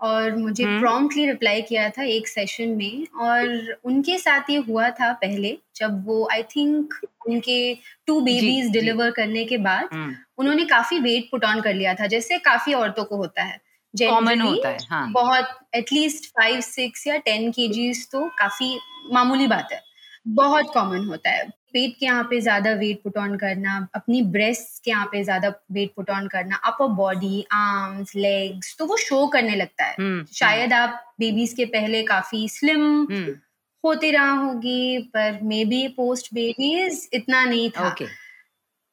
और 0.00 0.36
मुझे 0.36 0.64
हम्म। 0.64 0.80
प्रॉम्प्टली 0.80 1.26
रिप्लाई 1.26 1.62
किया 1.62 1.90
था 1.90 2.02
एक 2.02 2.28
सेशन 2.28 2.68
में 2.68 3.06
और 3.20 3.78
उनके 3.84 4.18
साथ 4.18 4.40
ये 4.50 4.56
हुआ 4.56 4.90
था 4.90 5.12
पहले 5.12 5.58
जब 5.76 6.06
वो 6.06 6.28
आई 6.32 6.42
थिंक 6.42 6.94
उनके 7.28 7.74
टू 8.06 8.20
बेबीज 8.20 8.70
डिलीवर 8.70 9.10
करने 9.10 9.44
के 9.44 9.56
बाद 9.56 9.88
हम्म, 9.92 10.16
उन्होंने 10.38 10.64
काफ़ी 10.64 10.98
वेट 10.98 11.28
पुट 11.30 11.44
ऑन 11.44 11.60
कर 11.60 11.74
लिया 11.74 11.94
था 11.94 12.06
जैसे 12.06 12.38
काफ़ी 12.38 12.74
औरतों 12.74 13.04
को 13.04 13.16
होता 13.16 13.42
है। 13.42 13.70
कॉमन 13.94 14.40
होता 14.40 14.68
है 14.68 14.78
हाँ। 14.90 15.12
बहुत 15.12 15.58
एटलीस्ट 15.74 16.24
फाइव 16.24 16.60
सिक्स 16.60 17.06
या 17.06 17.16
टेन 17.16 17.50
के 17.50 17.92
तो 17.92 18.28
काफ़ी 18.28 18.78
मामूली 19.12 19.46
बात 19.46 19.68
है। 19.72 19.82
बहुत 20.28 20.70
कॉमन 20.74 21.04
होता 21.04 21.30
है। 21.30 21.59
पेट 21.72 21.96
के 21.98 22.06
यहाँ 22.06 22.22
पे 22.30 22.40
ज़्यादा 22.40 22.72
वेट 22.74 23.02
पुट 23.04 23.18
ऑन 23.18 23.36
करना 23.38 23.76
अपनी 23.94 24.22
ब्रेस्ट 24.32 24.82
के 24.84 24.90
यहाँ 24.90 25.06
पे 25.12 25.22
ज़्यादा 25.24 25.52
वेट 25.72 25.92
पुट 25.96 26.10
ऑन 26.10 26.26
करना 26.28 26.56
अपर 26.64 26.88
बॉडी 26.96 27.44
आर्म्स 27.52 28.14
लेग्स 28.16 28.74
तो 28.78 28.86
वो 28.86 28.96
शो 28.98 29.26
करने 29.26 29.56
लगता 29.56 29.84
है। 29.84 29.94
हम्म, 30.00 30.24
शायद 30.34 30.72
आप 30.72 31.02
बेबीज 31.20 31.52
के 31.52 31.64
पहले 31.66 32.02
काफ़ी 32.04 32.48
स्लिम 32.48 32.82
हम्म, 33.12 33.34
होते 33.84 34.10
रहा 34.10 34.30
होगी 34.32 34.98
पर 35.14 35.38
मे 35.42 35.64
बी 35.64 35.86
पोस्ट 35.96 36.34
बेबीज 36.34 37.08
इतना 37.12 37.44
नहीं 37.44 37.70
था। 37.70 37.88
ओके 37.88 38.06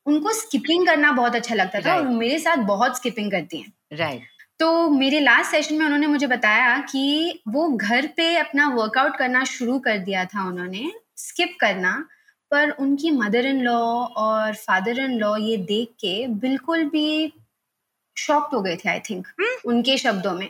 उनको 0.06 0.34
स्किपिंग 0.34 0.86
करना 0.88 1.12
बहुत 1.12 1.36
अच्छा 1.36 1.56
लगता 1.56 1.80
था 1.80 1.84
right. 1.86 2.06
और 2.06 2.13
मेरे 2.13 2.40
साथ 2.40 2.58
बहुत 2.66 2.98
स्किपिंग 2.98 3.32
करती 3.32 3.58
हैं। 3.58 3.72
Right 3.94 4.20
right. 4.20 4.36
तो 4.60 4.90
मेरे 4.90 5.20
लास्ट 5.20 5.52
सेशन 5.52 5.76
में 5.76 5.86
उन्होंने 5.86 6.08
मुझे 6.08 6.28
बताया 6.28 6.78
कि 6.92 7.42
वो 7.48 7.68
घर 7.70 8.08
पे 8.18 8.36
अपना 8.38 8.68
वर्कआउट 8.76 9.18
करना 9.18 9.44
शुरू 9.46 9.78
कर 9.80 9.98
दिया 9.98 10.24
था 10.26 10.48
उन्होंने 10.48 10.92
स्किप 11.18 11.58
करना। 11.62 11.92
पर 12.52 12.70
उनकी 12.70 13.12
मदर 13.12 13.46
इन 13.46 13.62
लॉ 13.64 13.80
और 14.18 14.54
फादर 14.56 15.00
इन 15.00 15.18
लॉ 15.20 15.36
ये 15.38 15.58
देख 15.68 15.90
के 16.00 16.28
बिल्कुल 16.42 16.84
भी 16.90 17.34
शॉक्ड 18.18 18.56
हो 18.56 18.62
गए 18.62 18.76
थे 18.76 18.90
आई 18.90 19.00
थिंक 19.00 19.28
hmm? 19.28 19.66
उनके 19.66 19.98
शब्दों 19.98 20.34
में। 20.34 20.50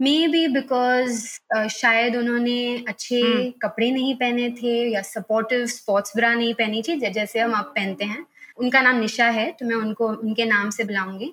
मे 0.00 0.26
बी 0.28 0.46
बिकॉज़ 0.48 1.22
शायद 1.70 2.16
उन्होंने 2.16 2.84
अच्छे 2.88 3.20
हम्म। 3.20 3.50
कपड़े 3.62 3.90
नहीं 3.90 4.14
पहने 4.14 4.48
थे 4.52 4.74
या 4.92 5.02
सपोर्टिव 5.02 5.66
स्पोर्ट्स 5.66 6.16
ब्रा 6.16 6.32
नहीं 6.34 6.54
पहनी 6.54 6.82
थी 6.82 6.98
जैसे 7.00 7.40
हम 7.40 7.54
आप 7.54 7.72
पहनते 7.76 8.04
हैं। 8.04 8.26
उनका 8.58 8.80
नाम 8.80 8.96
निशा 8.96 9.26
है 9.30 9.50
तो 9.52 9.66
मैं 9.66 9.76
उनको 9.76 10.08
उनके 10.08 10.44
नाम 10.44 10.70
से 10.70 10.84
बुलाऊँगी। 10.84 11.32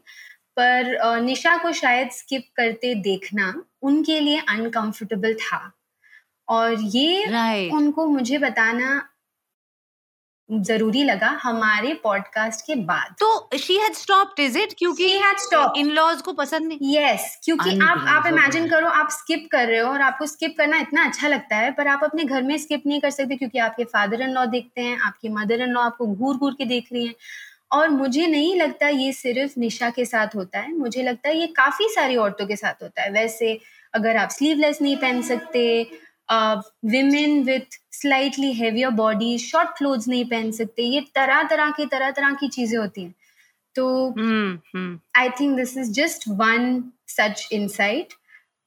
पर 0.57 1.21
निशा 1.21 1.55
को 1.57 1.71
शायद 1.73 2.09
स्किप 2.11 2.45
करते 2.55 2.93
देखना 2.95 3.53
उनके 3.81 4.19
लिए 4.19 4.41
अनकंफर्टेबल 4.49 5.33
था। 5.33 5.61
और 6.47 6.75
ये 6.95 7.25
राइट 7.25 7.73
उनको 7.73 8.05
मुझे 8.07 8.37
बताना 8.37 8.89
ज़रूरी 10.51 11.03
लगा 11.03 11.27
हमारे 11.43 11.93
पॉडकास्ट 11.93 12.65
के 12.65 12.75
बाद। 12.75 13.15
तो 13.19 13.57
she 13.57 13.75
had 13.77 13.93
stopped 13.93 14.39
is 14.39 14.57
it 14.57 14.73
क्योंकि 14.77 15.09
She 15.09 15.21
had 15.23 15.41
stopped. 15.41 15.77
In 15.77 15.89
laws 15.89 16.21
को 16.21 16.33
पसंद 16.33 16.67
नहीं। 16.67 16.97
यस 16.97 17.19
yes, 17.19 17.45
क्योंकि 17.45 17.77
आप 17.79 18.05
आप 18.07 18.27
इमेजिन 18.27 18.67
करो 18.69 18.87
आप 18.87 19.09
स्किप 19.11 19.47
कर 19.51 19.67
रहे 19.67 19.79
हो 19.79 19.91
और 19.91 20.01
आपको 20.01 20.25
स्किप 20.25 20.55
करना 20.57 20.77
इतना 20.77 21.05
अच्छा 21.05 21.27
लगता 21.27 21.55
है 21.55 21.71
पर 21.71 21.87
आप 21.87 22.03
अपने 22.03 22.23
घर 22.23 22.43
में 22.43 22.57
स्किप 22.57 22.83
नहीं 22.87 22.99
कर 23.01 23.09
सकते 23.09 23.35
क्योंकि 23.35 23.59
आपके 23.59 23.83
फादर 23.83 24.21
इन 24.21 24.29
लॉ 24.29 24.45
देखते 24.45 24.81
हैं 24.81 24.99
आपकी 24.99 25.29
मदर 25.29 25.61
इन 25.61 25.69
लॉ 25.69 25.81
आपको 25.81 26.07
घूर 26.07 26.37
घूर 26.37 26.53
के 26.53 26.65
देख 26.65 26.87
रही 26.93 27.05
हैं। 27.07 27.15
और 27.71 27.89
मुझे 27.89 28.27
नहीं 28.27 28.55
लगता 28.55 28.87
ये 28.87 29.11
सिर्फ़ 29.13 29.59
निशा 29.59 29.89
के 29.89 30.05
साथ 30.05 30.35
होता 30.35 30.59
है 30.59 30.77
मुझे 30.77 31.03
लगता 31.03 31.29
है 31.29 31.37
ये 31.37 31.47
काफ़ी 31.47 31.87
सारी 31.89 32.15
औरतों 32.15 32.47
के 32.47 32.55
साथ 32.55 32.83
होता 32.83 33.01
है। 33.01 33.11
वैसे 33.11 33.59
अगर 33.93 34.17
आप 34.17 34.29
स्लीवलेस 34.29 34.81
नहीं 34.81 34.97
पहन 34.97 35.21
सकते 35.21 35.61
women 36.29 37.41
with 37.43 37.79
slightly 37.93 38.51
heavier 38.53 38.89
body 38.97 39.37
short 39.39 39.69
clothes 39.77 40.07
नहीं 40.07 40.25
पहन 40.25 40.51
सकते 40.51 40.83
ये 40.83 41.01
तरह 41.15 41.43
तरह 41.49 41.71
की 41.77 41.85
तरह 41.87 42.11
तरह 42.11 42.33
की 42.39 42.47
चीज़ें 42.49 42.77
होती 42.79 43.01
हैं। 43.01 43.13
तो 43.75 43.85
I 45.17 45.29
think 45.39 45.55
this 45.57 45.77
is 45.77 45.91
just 45.93 46.23
one 46.29 46.83
such 47.09 47.47
insight 47.53 48.13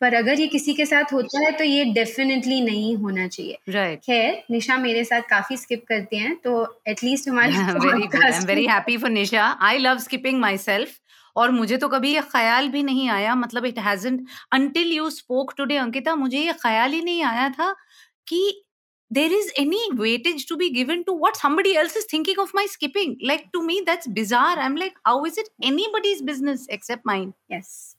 पर 0.00 0.14
अगर 0.14 0.40
ये 0.40 0.46
किसी 0.48 0.72
के 0.74 0.84
साथ 0.86 1.12
होता 1.12 1.40
है 1.40 1.50
तो 1.58 1.64
ये 1.64 1.84
डेफिनेटली 1.94 2.60
नहीं 2.60 2.94
होना 2.96 3.26
चाहिए। 3.28 3.58
राइट 3.68 4.00
खैर 4.04 4.42
निशा 4.50 4.76
मेरे 4.76 5.04
साथ 5.04 5.22
काफ़ी 5.30 5.56
स्किप 5.56 5.84
करती 5.88 6.16
हैं 6.18 6.34
तो 6.44 6.54
एटलीस्ट 6.88 7.28
हमारे 7.28 7.52
very 7.52 8.06
good 8.06 8.24
I 8.24 8.30
am 8.30 8.46
very 8.46 8.66
happy 8.66 8.96
for 8.96 9.10
Nisha. 9.10 9.46
I 9.62 9.78
love 9.78 9.98
skipping 9.98 10.40
myself 10.58 10.98
और 11.36 11.50
मुझे 11.50 11.76
तो 11.76 11.88
कभी 11.88 12.14
ये 12.14 12.20
ख्याल 12.32 12.68
भी 12.68 12.82
नहीं 12.82 13.08
आया 13.10 13.34
मतलब 13.34 13.64
it 13.66 13.78
hasn't 13.78 14.26
until 14.52 14.92
you 14.92 15.10
spoke 15.10 15.54
today 15.56 15.76
Ankita 15.76 16.14
मुझे 16.16 16.38
ये 16.38 16.52
ख्याल 16.52 16.92
ही 16.92 17.02
नहीं 17.02 17.22
आया 17.22 17.48
था 17.48 17.74
कि 18.26 18.42
there 19.10 19.32
is 19.36 19.48
any 19.60 19.78
weightage 19.92 20.44
to 20.50 20.56
be 20.56 20.70
given 20.70 21.04
to 21.04 21.14
what 21.22 21.36
somebody 21.36 21.72
else 21.76 21.96
is 21.96 22.06
thinking 22.12 22.38
of 22.38 22.52
my 22.58 22.62
skipping 22.74 23.10
like 23.30 23.42
to 23.56 23.62
me 23.62 23.74
that's 23.88 24.08
bizarre 24.18 24.54
i'm 24.58 24.76
like 24.76 24.94
how 25.04 25.16
is 25.24 25.36
it 25.36 25.50
anybody's 25.62 26.22
business 26.30 26.66
except 26.76 27.04
mine 27.10 27.32
yes 27.52 27.96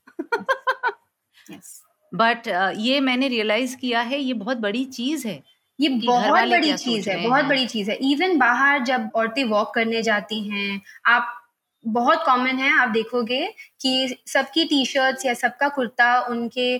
yes 1.50 1.80
but 2.12 2.48
ये 2.78 3.00
मैंने 3.00 3.28
realise 3.28 3.76
किया 3.76 4.00
है 4.00 4.20
ये 4.20 4.34
बहुत 4.34 4.56
बड़ी 4.56 4.84
चीज़ 4.84 5.26
है 5.28 5.42
ये 5.78 5.88
बहुत 5.88 6.48
बड़ी 6.48 6.72
चीज़ 6.76 7.10
है 7.10 7.16
बहुत 7.22 7.38
हैं। 7.38 7.48
बड़ी 7.48 7.66
चीज़ 7.66 7.90
है 7.90 7.96
इवन 8.10 8.38
बाहर 8.38 8.82
जब 8.84 9.08
औरतें 9.14 9.44
वॉक 9.44 9.74
करने 9.74 10.02
जाती 10.02 10.42
हैं 10.48 10.80
आप 11.06 11.43
बहुत 11.86 12.24
कॉमन 12.26 12.58
है 12.58 12.70
आप 12.72 12.88
देखोगे 12.88 13.46
कि 13.80 14.16
सबकी 14.26 14.64
टी 14.64 14.84
शर्ट्स 14.86 15.26
या 15.26 15.34
सबका 15.34 15.68
कुर्ता 15.68 16.18
उनके 16.20 16.76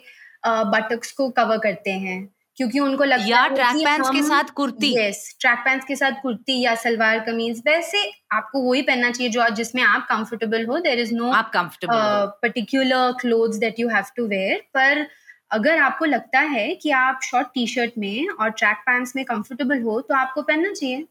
बटक्स 0.47 1.13
को 1.13 1.29
कवर 1.31 1.59
करते 1.59 1.91
हैं 1.91 2.29
क्योंकि 2.59 2.79
उनको 2.81 3.05
लगता 3.05 3.27
या 3.27 3.43
है 3.43 3.55
ट्रैक 3.55 3.77
पैंट्स 3.85 4.11
के 4.11 4.23
साथ 4.23 4.51
कुर्ती। 4.55 4.93
यस 4.97 5.37
ट्रैक 5.41 5.59
पैंट्स 5.59 5.87
के 5.87 5.97
साथ 5.97 6.21
कुर्ती 6.23 6.61
या 6.61 6.75
सलवार 6.75 7.19
कमीज 7.21 7.63
वैसे 7.67 8.03
आपको 8.33 8.63
वही 8.63 8.83
पहनना 8.83 9.11
चाहिए 9.11 9.31
जो 9.33 9.49
जिसमें 9.51 9.83
आप 9.83 10.07
कंफर्टेबल 10.11 10.67
हो 10.67 10.79
देर 10.79 10.99
इज़ 10.99 11.15
नो 11.15 11.31
आप 11.33 11.51
comfortable 11.55 12.27
particular 12.43 13.13
clothes 13.21 13.57
that 13.57 13.81
you 13.81 13.89
have 13.89 14.05
to 14.17 14.27
wear 14.27 14.61
पर 14.75 15.07
अगर 15.51 15.79
आपको 15.79 16.05
लगता 16.05 16.41
है 16.41 16.75
कि 16.75 16.91
आप 16.91 17.21
शॉर्ट 17.23 17.49
टी 17.55 17.67
शर्ट 17.67 17.99
में 17.99 18.29
और 18.29 18.51
ट्रैक 18.51 18.77
पैंट्स 18.87 19.17
में 19.17 19.25
कंफर्टेबल 19.25 19.83
हो 19.83 20.01
तो 20.01 20.15
आपको 20.15 20.43
पहनना 20.43 20.73
चाहिए। 20.73 21.05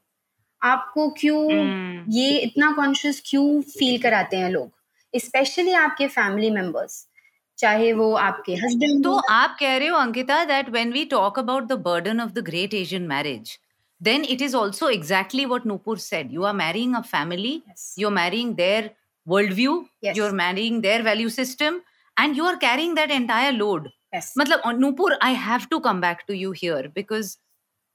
आपको 0.63 1.09
क्यों 1.19 1.41
ये 2.13 2.37
इतना 2.39 2.71
कॉन्शियस 2.71 3.21
क्यों 3.25 3.61
फील 3.71 4.01
कराते 4.01 4.37
हैं 4.37 4.49
लोग? 4.49 4.71
स्पेशली 5.13 5.71
आपके 5.79 6.07
फैमिली 6.07 6.49
मेंबर्स 6.51 7.05
चाहे 7.59 7.91
वो 7.93 8.11
आपके 8.17 8.53
हस्बैंड 8.55 9.03
तो 9.03 9.15
आप 9.31 9.55
कह 9.59 9.75
रहे 9.77 9.87
हो 9.87 9.97
Ankita 9.97 10.43
that 10.45 10.69
when 10.69 10.91
we 10.93 11.03
talk 11.05 11.39
about 11.39 11.63
the 11.63 11.79
burden 11.87 12.21
of 12.21 12.31
the 12.31 12.43
great 12.45 12.73
Asian 12.73 13.07
marriage 13.07 13.57
then 14.01 14.25
it 14.25 14.41
is 14.41 14.55
also 14.57 14.89
exactly 14.89 15.45
what 15.45 15.65
Nupur 15.65 15.97
said 15.99 16.31
you 16.33 16.43
are 16.43 16.53
marrying 16.53 16.95
a 16.95 17.01
family 17.11 17.61
you 17.99 18.07
are 18.07 18.13
marrying 18.13 18.53
their 18.55 18.89
world 19.27 19.53
view 19.53 19.85
you 20.05 20.23
are 20.25 20.31
marrying 20.41 20.81
their 20.81 21.01
value 21.01 21.29
system 21.29 21.81
and 22.17 22.37
you 22.37 22.45
are 22.45 22.55
carrying 22.55 22.95
that 22.95 23.11
entire 23.11 23.53
load 23.53 23.89
मतलब 24.15 24.61
Nupur 24.79 25.17
I 25.23 25.33
have 25.45 25.65
to 25.69 25.79
come 25.79 26.01
back 26.01 26.23
to 26.27 26.33
you 26.33 26.51
here 26.57 26.87
because 26.95 27.35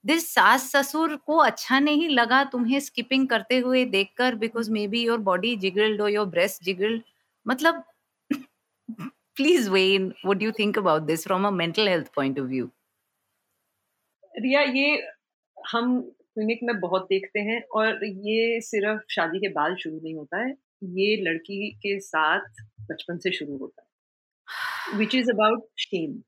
this 0.05 0.29
सास 0.35 0.71
ससुर 0.71 1.15
को 1.27 1.37
अच्छा 1.41 1.79
नहीं 1.81 2.09
लगा 2.09 2.43
तुम्हें 2.45 2.79
skipping 2.81 3.29
करते 3.29 3.59
हुए 3.59 3.85
देखकर 3.87 4.35
because 4.35 4.71
may 4.71 4.87
be 4.89 5.03
your 5.03 5.19
body 5.23 5.55
jiggled 5.57 6.01
और 6.01 6.11
योर 6.11 6.27
ब्रेस्ट 6.27 6.65
जिगल्ड 6.65 7.03
मतलब 7.47 7.83
please 9.37 9.71
when 9.71 10.07
what 10.25 10.43
you 10.43 10.53
think 10.59 10.79
about 10.79 11.03
this 11.03 11.25
from 11.25 11.47
a 11.47 11.51
mental 11.53 11.89
health 11.89 12.11
point 12.17 12.39
of 12.41 12.47
view 12.47 12.71
Riya 14.35 14.63
ये 14.63 14.89
हम 15.57 16.01
क्लिनिक 16.01 16.61
में 16.63 16.79
बहुत 16.81 17.07
देखते 17.11 17.41
हैं 17.41 17.61
और 17.77 18.05
ये 18.05 18.61
सिर्फ़ 18.61 19.01
शादी 19.11 19.39
के 19.39 19.49
बाद 19.53 19.77
शुरू 19.79 19.97
नहीं 19.97 20.15
होता 20.15 20.43
है 20.43 20.51
ये 20.97 21.17
लड़की 21.23 21.71
के 21.83 21.99
साथ 22.01 22.63
बचपन 22.91 23.19
से 23.19 23.33
शुरू 23.33 23.57
होता 23.59 23.83
है 23.83 24.99
विच 24.99 25.15
इज़ 25.15 25.31
अबाउट 25.31 25.65
शेम 25.79 26.21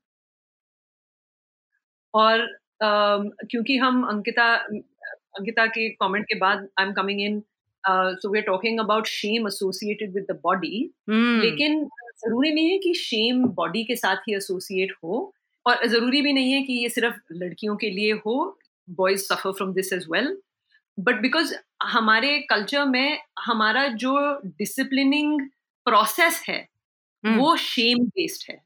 और 2.13 2.47
क्योंकि 2.83 3.77
हम 3.77 4.03
अंकिता 4.07 4.53
अंकिता 4.55 5.65
के 5.65 5.89
कमेंट 5.89 6.25
के 6.25 6.35
बाद 6.35 6.67
I 6.79 6.85
am 6.85 6.93
coming 6.93 7.21
in 7.21 7.43
so 7.87 8.29
we 8.29 8.39
are 8.39 8.45
talking 8.45 8.79
about 8.79 9.07
shame 9.07 9.47
associated 9.47 10.13
with 10.13 10.25
the 10.31 10.39
body. 10.43 10.93
लेकिन 11.09 11.85
ज़रूरी 12.17 12.53
नहीं 12.53 12.71
है 12.71 12.77
कि 12.77 12.93
शेम 12.93 13.45
बॉडी 13.45 13.83
के 13.83 13.95
साथ 13.95 14.15
ही 14.15 14.35
एसोसिएट 14.35 14.93
हो 15.03 15.33
और 15.65 15.85
ज़रूरी 15.87 16.21
भी 16.21 16.33
नहीं 16.33 16.51
है 16.51 16.61
कि 16.61 16.73
ये 16.73 16.89
सिर्फ़ 16.89 17.15
लड़कियों 17.33 17.75
के 17.75 17.89
लिए 17.89 18.11
हो 18.25 18.57
boys 18.89 19.21
suffer 19.21 19.51
from 19.51 19.73
this 19.73 19.93
as 19.93 20.05
well 20.11 20.37
but 20.99 21.21
because 21.21 21.55
हमारे 21.83 22.39
कल्चर 22.39 22.85
में 22.85 23.19
हमारा 23.39 23.87
जो 23.87 24.41
डिसिप्लिनिंग 24.45 25.41
प्रोसेस 25.85 26.43
है 26.49 26.71
Hmm. 27.23 27.37
वो 27.37 27.55
शेम 27.55 27.97
बेस्ड 28.07 28.51
है 28.51 28.61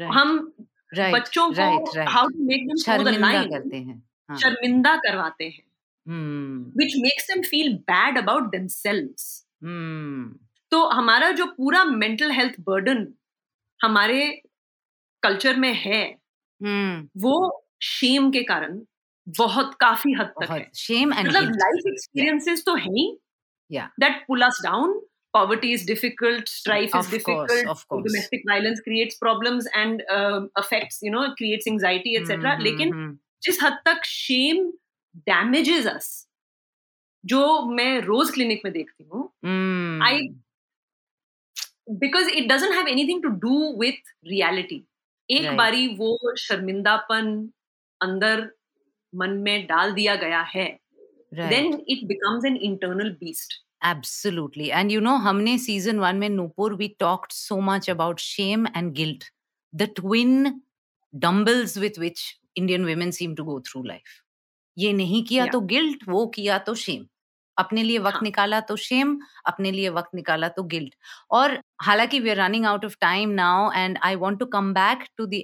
Right, 0.00 0.12
हम 0.14 0.52
right, 0.98 1.14
बच्चों 1.14 1.50
को. 1.50 2.10
हाउ 2.10 2.28
टू 2.28 2.46
मेक 2.46 2.66
देम 2.66 2.76
शर्मिंदा 2.76 3.42
करते 3.42 3.76
हैं 3.76 4.08
हाँ. 4.28 4.38
शर्मिंदा 4.38 4.96
करवाते 4.96 5.44
हैं. 5.44 5.62
Which 6.76 6.92
makes 6.96 7.24
them 7.24 7.42
feel 7.42 7.72
bad 7.72 8.18
about 8.18 8.42
themselves. 8.42 9.46
तो 10.70 10.88
हमारा 10.88 11.30
जो 11.30 11.46
पूरा 11.46 11.84
मेंटल 11.84 12.30
हेल्थ 12.30 12.54
बर्डन 12.60 13.14
हमारे 13.82 14.42
कल्चर 15.22 15.56
में 15.56 15.74
है 15.74 16.20
Hmm. 16.60 17.08
वो 17.16 17.64
शेम 17.82 18.30
के 18.30 18.42
कारण 18.42 18.80
बहुत 19.28 19.74
काफ़ी 19.80 20.12
हद 20.12 20.26
तक 20.26 20.42
है 20.42 20.46
बहुत 20.46 20.80
shame 20.80 21.12
and 21.16 21.26
मतलब 21.26 21.42
लाइफ 21.42 21.82
एक्सपीरियंसेस 21.86 22.64
तो 22.66 22.74
है 22.74 22.90
ही. 22.90 23.18
That 23.72 24.24
pull 24.28 24.42
us 24.42 24.60
down 24.64 25.00
poverty 25.32 25.72
is 25.72 25.84
difficult 25.84 26.48
strife 26.48 26.94
Of 26.94 27.12
is 27.12 27.22
course, 27.22 27.62
of 27.68 27.86
course. 27.88 28.04
domestic 28.06 28.42
violence 28.48 28.80
creates 28.80 29.16
problems 29.16 29.68
and 29.74 30.02
um, 30.10 30.50
affects 30.56 30.98
you 31.02 31.10
know 31.10 31.34
creates 31.36 31.66
anxiety 31.66 32.16
etc 32.16 32.38
mm-hmm. 32.38 32.62
लेकिन 32.62 32.92
hmm, 32.92 33.16
जिस 33.42 33.62
हद 33.62 33.78
तक 33.84 34.04
Shem 34.04 34.72
damages 35.30 35.86
us 35.86 36.10
जो 37.24 37.40
मैं 37.70 38.00
रोज 38.00 38.30
clinic 38.30 38.60
में 38.64 38.72
देखती 38.72 39.04
हूँ 39.04 39.22
hmm. 39.44 40.02
I 40.02 40.14
because 42.02 42.28
it 42.40 42.48
doesn't 42.48 42.72
have 42.72 42.86
anything 42.86 43.22
to 43.22 43.30
do 43.46 43.56
with 43.82 44.14
reality 44.34 44.82
एक 45.28 45.42
Right. 45.42 45.56
बारी 45.58 45.86
वो 45.96 46.36
शर्मिंदापन 46.38 47.26
अंदर 48.00 48.48
मन 49.12 49.30
में 49.44 49.66
डाल 49.66 49.92
दिया 49.92 50.14
गया 50.16 50.40
है 50.54 50.68
then 51.34 51.72
it 51.88 52.04
becomes 52.08 52.44
an 52.44 52.56
internal 52.56 53.10
beast 53.20 53.60
Absolutely. 53.82 54.70
And 54.72 54.92
you 54.92 55.00
know, 55.00 55.18
हमने 55.18 55.58
season 55.58 56.00
one 56.00 56.18
में 56.20 56.28
Nupur 56.30 56.76
we 56.78 56.88
talked 56.94 57.32
so 57.32 57.60
much 57.60 57.88
about 57.88 58.20
shame 58.20 58.66
and 58.74 58.94
guilt, 58.94 59.30
the 59.74 59.86
twin 59.86 60.62
dumbbells 61.14 61.76
with 61.76 61.98
which 61.98 62.38
Indian 62.54 62.84
women 62.84 63.12
seem 63.12 63.34
to 63.36 63.44
go 63.44 63.60
through 63.60 63.86
life. 63.86 64.20
ये 64.76 64.92
नहीं 64.92 65.24
किया 65.24 65.44
Yeah. 65.44 65.52
तो 65.52 65.60
guilt 65.60 66.08
वो 66.08 66.26
किया 66.34 66.58
तो 66.66 66.74
Shem 66.74 67.06
अपने 67.58 67.82
लिए 67.82 67.98
वक्त 67.98 68.14
हाँ. 68.14 68.22
निकाला 68.22 68.60
तो 68.68 68.76
शेम 68.76 69.18
अपने 69.46 69.70
लिए 69.72 69.88
वक्त 69.88 70.14
निकाला 70.14 70.48
तो 70.48 70.62
गिल्ट 70.74 70.94
और 71.30 71.58
हालाँकि 71.82 72.20
we 72.20 72.30
are 72.30 72.36
running 72.36 72.66
out 72.66 72.84
of 72.84 72.96
time 73.00 73.30
now 73.40 73.70
and 73.72 73.98
I 74.04 74.16
want 74.22 74.38
to 74.40 74.46
come 74.54 74.72
back 74.74 75.06
to 75.16 75.26
the 75.26 75.42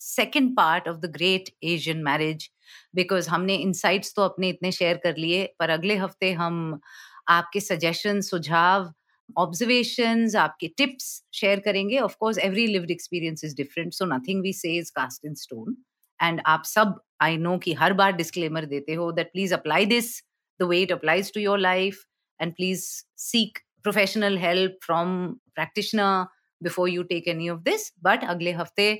second 0.00 0.56
part 0.56 0.88
of 0.88 0.96
the 0.96 1.10
great 1.14 1.48
Asian 1.72 2.02
marriage 2.02 2.48
because 2.94 3.28
हमने 3.30 3.54
इनसाइट्स 3.56 4.14
तो 4.16 4.22
अपने 4.22 4.48
इतने 4.48 4.72
शेयर 4.72 4.96
कर 5.04 5.16
लिए 5.16 5.44
पर 5.58 5.70
अगले 5.70 5.96
हफ़्ते 5.96 6.32
हम 6.42 6.80
आपके 7.28 7.60
सजेशन 7.60 8.20
सुझाव 8.20 8.92
ऑब्जर्वेशंस 9.38 10.34
आपके 10.36 10.68
टिप्स 10.78 11.06
शेयर 11.34 11.60
करेंगे। 11.60 11.98
Of 11.98 12.16
course 12.20 12.38
every 12.38 12.66
lived 12.66 12.90
experience 12.90 13.44
is 13.44 13.56
different 13.56 13.92
so 13.94 14.04
nothing 14.14 14.42
we 14.42 14.52
say 14.52 14.76
is 14.76 14.90
cast 14.96 15.24
in 15.26 15.34
stone 15.42 15.76
and 16.22 16.40
आप 16.46 16.64
सब 16.66 16.94
आई 17.22 17.36
नो 17.36 17.56
कि 17.64 17.72
हर 17.82 17.92
बार 18.00 18.12
डिस्क्लेमर 18.16 18.64
देते 18.66 18.94
हो 18.94 19.10
that 19.12 19.32
please 19.32 19.54
apply 19.54 19.86
this 19.86 20.16
the 20.60 20.68
way 20.70 20.80
it 20.82 20.92
applies 20.92 21.32
to 21.34 21.40
your 21.40 21.58
life 21.58 22.02
and 22.40 22.54
please 22.54 22.84
seek 23.28 23.58
professional 23.82 24.38
help 24.38 24.78
from 24.84 25.16
practitioner 25.54 26.26
before 26.62 26.88
you 26.88 27.02
take 27.14 27.28
any 27.28 27.48
of 27.48 27.60
this 27.70 27.92
but 28.04 28.24
अगले 28.34 28.52
हफ़्ते 28.62 28.92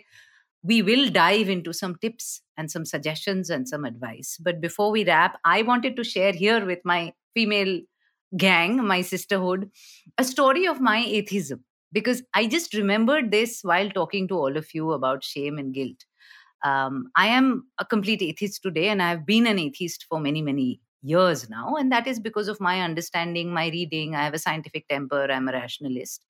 we 0.64 0.76
will 0.82 1.08
dive 1.08 1.48
into 1.48 1.72
some 1.72 1.92
tips 2.04 2.42
and 2.56 2.70
some 2.70 2.84
suggestions 2.84 3.50
and 3.50 3.68
some 3.68 3.84
advice. 3.84 4.36
But 4.40 4.60
before 4.60 4.90
we 4.90 5.04
wrap, 5.04 5.36
I 5.44 5.62
wanted 5.62 5.94
to 5.96 6.04
share 6.04 6.32
here 6.32 6.64
with 6.66 6.80
my 6.84 7.12
female 7.34 7.80
gang, 8.36 8.84
my 8.84 9.00
sisterhood, 9.00 9.70
a 10.18 10.24
story 10.24 10.66
of 10.66 10.80
my 10.80 10.98
atheism. 10.98 11.64
Because 11.90 12.22
I 12.34 12.46
just 12.46 12.74
remembered 12.74 13.30
this 13.30 13.60
while 13.62 13.88
talking 13.90 14.28
to 14.28 14.34
all 14.34 14.56
of 14.56 14.74
you 14.74 14.92
about 14.92 15.24
shame 15.24 15.56
and 15.58 15.72
guilt. 15.72 16.04
Um, 16.64 17.10
I 17.16 17.28
am 17.28 17.66
a 17.78 17.84
complete 17.84 18.20
atheist 18.20 18.62
today, 18.62 18.88
and 18.88 19.02
I've 19.02 19.24
been 19.24 19.46
an 19.46 19.58
atheist 19.58 20.04
for 20.08 20.20
many, 20.20 20.42
many 20.42 20.80
years 21.02 21.48
now. 21.48 21.76
And 21.76 21.90
that 21.92 22.06
is 22.06 22.20
because 22.20 22.48
of 22.48 22.60
my 22.60 22.80
understanding, 22.82 23.52
my 23.52 23.68
reading. 23.68 24.14
I 24.14 24.24
have 24.24 24.34
a 24.34 24.38
scientific 24.38 24.88
temper, 24.88 25.28
I'm 25.30 25.48
a 25.48 25.52
rationalist. 25.52 26.24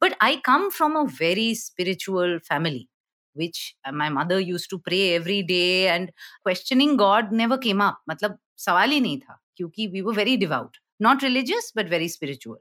But 0.00 0.16
I 0.20 0.36
come 0.36 0.70
from 0.70 0.96
a 0.96 1.06
very 1.06 1.54
spiritual 1.54 2.38
family, 2.40 2.88
which 3.34 3.76
uh, 3.84 3.92
my 3.92 4.08
mother 4.08 4.40
used 4.40 4.70
to 4.70 4.78
pray 4.78 5.14
every 5.14 5.42
day, 5.42 5.88
and 5.88 6.10
questioning 6.42 6.96
God 6.96 7.30
never 7.30 7.58
came 7.58 7.80
up. 7.80 7.98
Matlab, 8.10 8.38
sawali 8.58 8.94
hi 8.94 9.00
nahi 9.00 9.20
tha, 9.20 9.36
kyunki 9.60 9.92
we 9.92 10.02
were 10.02 10.14
very 10.14 10.36
devout. 10.36 10.76
Not 11.06 11.22
religious, 11.22 11.72
but 11.74 11.90
very 11.96 12.08
spiritual. 12.08 12.58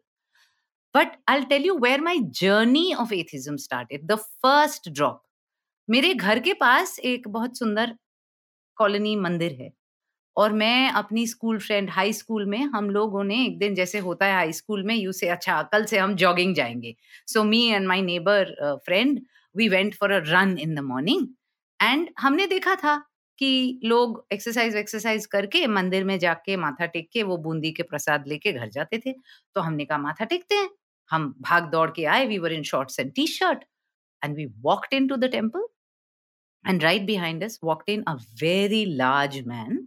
But 0.96 1.16
I'll 1.28 1.46
tell 1.52 1.62
you 1.62 1.76
where 1.76 2.02
my 2.08 2.20
journey 2.42 2.88
of 3.04 3.14
atheism 3.20 3.58
started. 3.58 4.08
The 4.08 4.18
first 4.46 4.92
drop. 4.94 5.22
मेरे 5.90 6.14
घर 6.14 6.40
के 6.40 6.54
पास 6.54 6.98
एक 7.12 7.28
बहुत 7.28 7.58
सुंदर 7.58 7.96
colony 8.78 9.16
मंदिर 9.16 9.58
है 9.62 9.72
और 10.38 10.54
मैं 10.54 10.90
अपनी 10.92 11.26
स्कूल 11.28 11.60
फ्रेंड 11.60 11.90
हाई 11.90 12.14
स्कूल 12.14 12.46
में 12.50 12.60
हम 12.76 12.90
लोगों 12.90 13.24
ने 13.24 13.44
एक 13.46 13.58
दिन 13.60 13.76
जैसे 13.76 14.00
होता 14.08 14.26
है 14.26 14.34
हाई 14.34 14.54
स्कूल 14.54 14.84
में 14.84 14.96
यू 14.96 15.12
से 15.12 15.28
अच्छा 15.30 15.62
कल 15.72 15.86
से 15.86 15.98
हम 15.98 16.16
जॉगिंग 16.24 16.56
जाएँगे. 16.56 16.96
So 17.28 17.44
me 17.44 17.66
and 17.70 17.88
my 17.88 18.02
neighbour 18.02 18.56
friend 18.86 19.20
we 19.58 19.68
went 19.70 19.96
for 19.96 20.12
a 20.12 20.22
run 20.28 20.58
in 20.60 20.76
the 20.76 20.80
morning 20.80 21.28
and 21.82 22.10
हमने 22.20 22.48
देखा 22.48 22.76
था 22.76 22.96
कि 23.44 23.80
लोग 23.84 24.28
एक्सरसाइज 24.34 24.76
एक्सरसाइज 24.76 25.26
करके 25.26 25.68
मंदिर 25.68 26.04
में 26.04 26.20
जाके 26.20 26.58
माथा 26.58 26.86
टेक 26.86 27.10
के 27.14 27.24
वो 27.24 27.38
बूंदी 27.38 27.72
के 27.72 27.84
प्रसाद 27.84 28.28
लेके 28.28 28.52
घर 28.54 28.70
जाते 28.70 28.98
थे। 28.98 29.14
तो 29.56 29.62
हमने 29.62 29.86
कहा, 29.86 29.98
माथा 29.98 30.26
टेकते 30.26 30.56
हैं। 30.56 30.70
हम 31.12 31.36
भाग 31.42 31.64
दौड़ 31.64 31.90
के 31.92 32.06
आए 32.06 32.26
we 32.26 32.38
were 32.38 32.54
in 32.54 32.64
shorts 32.64 33.00
and 33.00 33.14
T 33.14 33.28
shirt 33.28 33.64
and 34.24 34.36
we 34.36 34.46
walked 34.46 34.94
into 35.08 35.16
the 35.16 35.26
temple 35.26 35.68
and 36.68 36.84
right 36.84 37.02
behind 37.02 37.44
us 37.44 37.58
walked 37.64 37.90
in 37.96 38.04
a 38.12 38.16
very 38.44 38.86
large 39.02 39.38
man 39.46 39.82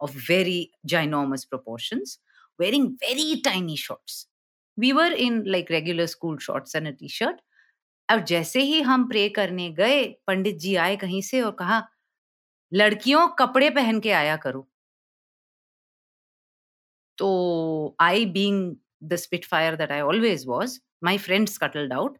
of 0.00 0.10
very 0.28 0.60
ginormous 0.92 1.46
proportions, 1.54 2.18
wearing 2.58 2.88
very 2.98 3.40
tiny 3.48 3.76
shorts. 3.76 4.26
We 4.78 4.92
were 4.92 5.12
in, 5.26 5.44
like, 5.54 5.70
regular 5.70 6.06
school 6.06 6.36
shorts 6.38 6.74
and 6.74 6.88
a 6.88 6.92
t-shirt. 6.92 7.38
और 8.10 8.20
जैसे 8.20 8.60
ही 8.60 8.80
हम 8.80 9.08
pray 9.08 9.28
करने 9.28 9.70
गए, 9.70 10.04
पंडित 10.26 10.56
जी 10.56 10.74
आए 10.76 10.96
कहीं 10.96 11.22
से 11.22 11.40
और 11.40 11.52
कहा 11.52 11.88
लड़कियों 12.72 13.26
कपड़े 13.38 13.70
पहन 13.70 14.00
के 14.00 14.10
आया 14.12 14.36
करो। 14.36 14.66
तो 17.18 17.96
I 18.00 18.24
being 18.26 18.74
the 19.04 19.16
spitfire 19.46 19.76
that 19.76 19.90
I 19.92 20.00
always 20.00 20.46
was 20.46 20.78
my 21.04 21.18
friends 21.18 21.54
scuttled 21.54 21.92
out 21.92 22.18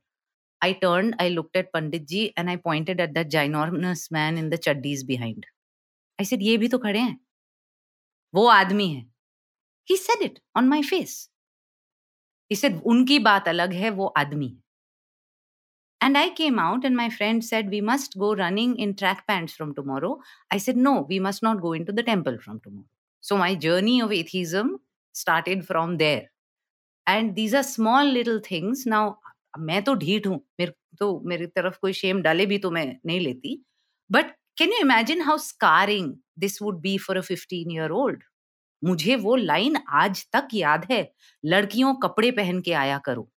I 0.63 0.73
turn 0.83 1.15
I 1.21 1.29
look 1.29 1.57
at 1.57 1.71
Pandit 1.73 2.03
ji 2.07 2.25
and 2.39 2.49
I 2.49 2.57
pointed 2.57 3.01
at 3.01 3.11
the 3.11 3.23
ginormous 3.29 4.09
man 4.13 4.39
in 4.39 4.51
the 4.51 4.55
chaddis 4.59 5.05
behind 5.07 5.47
I 6.19 6.25
said 6.25 6.43
ये 6.43 6.57
भी 6.57 6.69
तो 6.69 6.79
खड़े 6.79 6.99
हैं 6.99 7.19
वो 8.35 8.47
आदमी 8.49 8.89
है 8.95 9.03
ही 9.89 9.97
said 9.97 10.23
it 10.23 10.39
on 10.57 10.69
my 10.69 10.83
face 10.83 11.29
इसे 12.51 12.69
उनकी 12.87 13.19
बात 13.19 13.49
अलग 13.49 13.73
है 13.73 13.91
वो 13.91 14.07
आदमी 14.19 14.49
है 14.49 14.70
And 16.02 16.18
I 16.18 16.30
came 16.30 16.60
out, 16.60 16.86
and 16.86 16.96
my 16.96 17.10
friend 17.10 17.44
said, 17.44 17.70
We 17.70 17.82
must 17.82 18.18
go 18.18 18.36
running 18.36 18.78
in 18.78 18.96
track 18.96 19.26
pants 19.28 19.54
from 19.54 19.74
tomorrow. 19.74 20.20
I 20.52 20.58
said, 20.58 20.78
No, 20.78 21.06
we 21.10 21.20
must 21.20 21.41
not 21.41 21.62
go 21.62 21.74
into 21.74 21.91
the 21.91 22.04
temple 22.04 22.38
from 22.39 22.60
tomorrow. 22.60 22.86
So 23.24 23.38
my 23.38 23.56
journey 23.56 24.02
of 24.02 24.12
atheism 24.12 24.80
started 25.15 25.65
from 25.65 25.98
there. 25.98 26.32
And 27.08 27.36
these 27.36 27.54
are 27.54 27.63
small 27.63 28.06
little 28.06 28.39
things. 28.39 28.86
Now, 28.86 29.18
मैं 29.58 29.82
तो 29.84 29.96
ढीठ 29.96 30.28
हूँ 30.28 30.39
मेरे 30.60 30.74
तो 31.00 31.20
मेरी 31.28 31.46
तरफ 31.48 31.78
कोई 31.82 31.94
Shem 31.94 32.22
डाले 32.22 32.46
भी 32.46 32.58
तो 32.60 32.72
मैं 32.72 32.86
नहीं 33.06 33.20
लेती 33.20 33.60
but 34.12 34.32
can 34.58 34.72
you 34.72 34.80
imagine 34.82 35.22
how 35.22 35.38
scaring 35.38 36.13
this 36.39 36.62
would 36.62 36.80
be 36.82 36.98
for 37.06 37.18
a 37.18 37.22
15 37.22 37.72
year 37.74 37.91
old 38.02 38.24
मुझे 38.84 39.15
वो 39.15 39.36
लाइन 39.36 39.78
आज 40.04 40.26
तक 40.34 40.48
याद 40.54 40.86
है 40.91 41.00
लड़कियों 41.54 41.94
कपड़े 42.04 42.32
पहन 42.39 42.62
के 42.62 42.74
आया 42.84 42.98
करो 43.06 43.30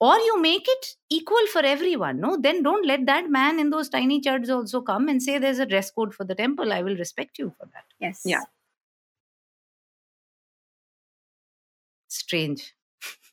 or 0.00 0.16
you 0.18 0.40
make 0.40 0.66
it 0.66 0.86
equal 1.10 1.46
for 1.52 1.60
everyone 1.64 2.20
no? 2.20 2.36
Then 2.36 2.62
don't 2.62 2.86
let 2.86 3.06
that 3.06 3.30
man 3.30 3.58
in 3.58 3.70
those 3.70 3.88
tiny 3.88 4.20
chads 4.20 4.48
also 4.50 4.80
come 4.82 5.08
and 5.08 5.22
say 5.22 5.38
there's 5.38 5.58
a 5.58 5.66
dress 5.66 5.90
code 5.90 6.14
for 6.14 6.24
the 6.24 6.34
temple. 6.34 6.72
I 6.72 6.82
will 6.82 6.96
respect 6.96 7.38
you 7.38 7.52
for 7.58 7.66
that. 7.74 7.84
Yes. 8.00 8.22
Yeah. 8.24 8.42
strange. 12.08 12.74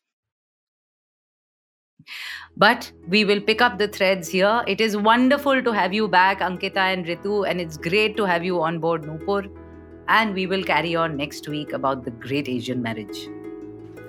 But 2.55 2.91
we 3.07 3.25
will 3.25 3.41
pick 3.41 3.61
up 3.61 3.77
the 3.77 3.87
threads 3.87 4.29
here. 4.29 4.63
It 4.67 4.81
is 4.81 4.97
wonderful 4.97 5.61
to 5.63 5.71
have 5.71 5.93
you 5.93 6.07
back 6.07 6.39
ankita 6.39 6.77
and 6.93 7.05
ritu 7.05 7.47
and 7.49 7.61
it's 7.61 7.77
great 7.77 8.17
to 8.17 8.25
have 8.25 8.43
you 8.43 8.61
on 8.61 8.79
board 8.79 9.03
nupur. 9.03 9.49
And 10.07 10.33
we 10.33 10.47
will 10.47 10.63
carry 10.63 10.95
on 10.95 11.17
next 11.17 11.47
week 11.47 11.73
about 11.73 12.05
the 12.05 12.11
great 12.11 12.47
asian 12.47 12.81
marriage 12.81 13.27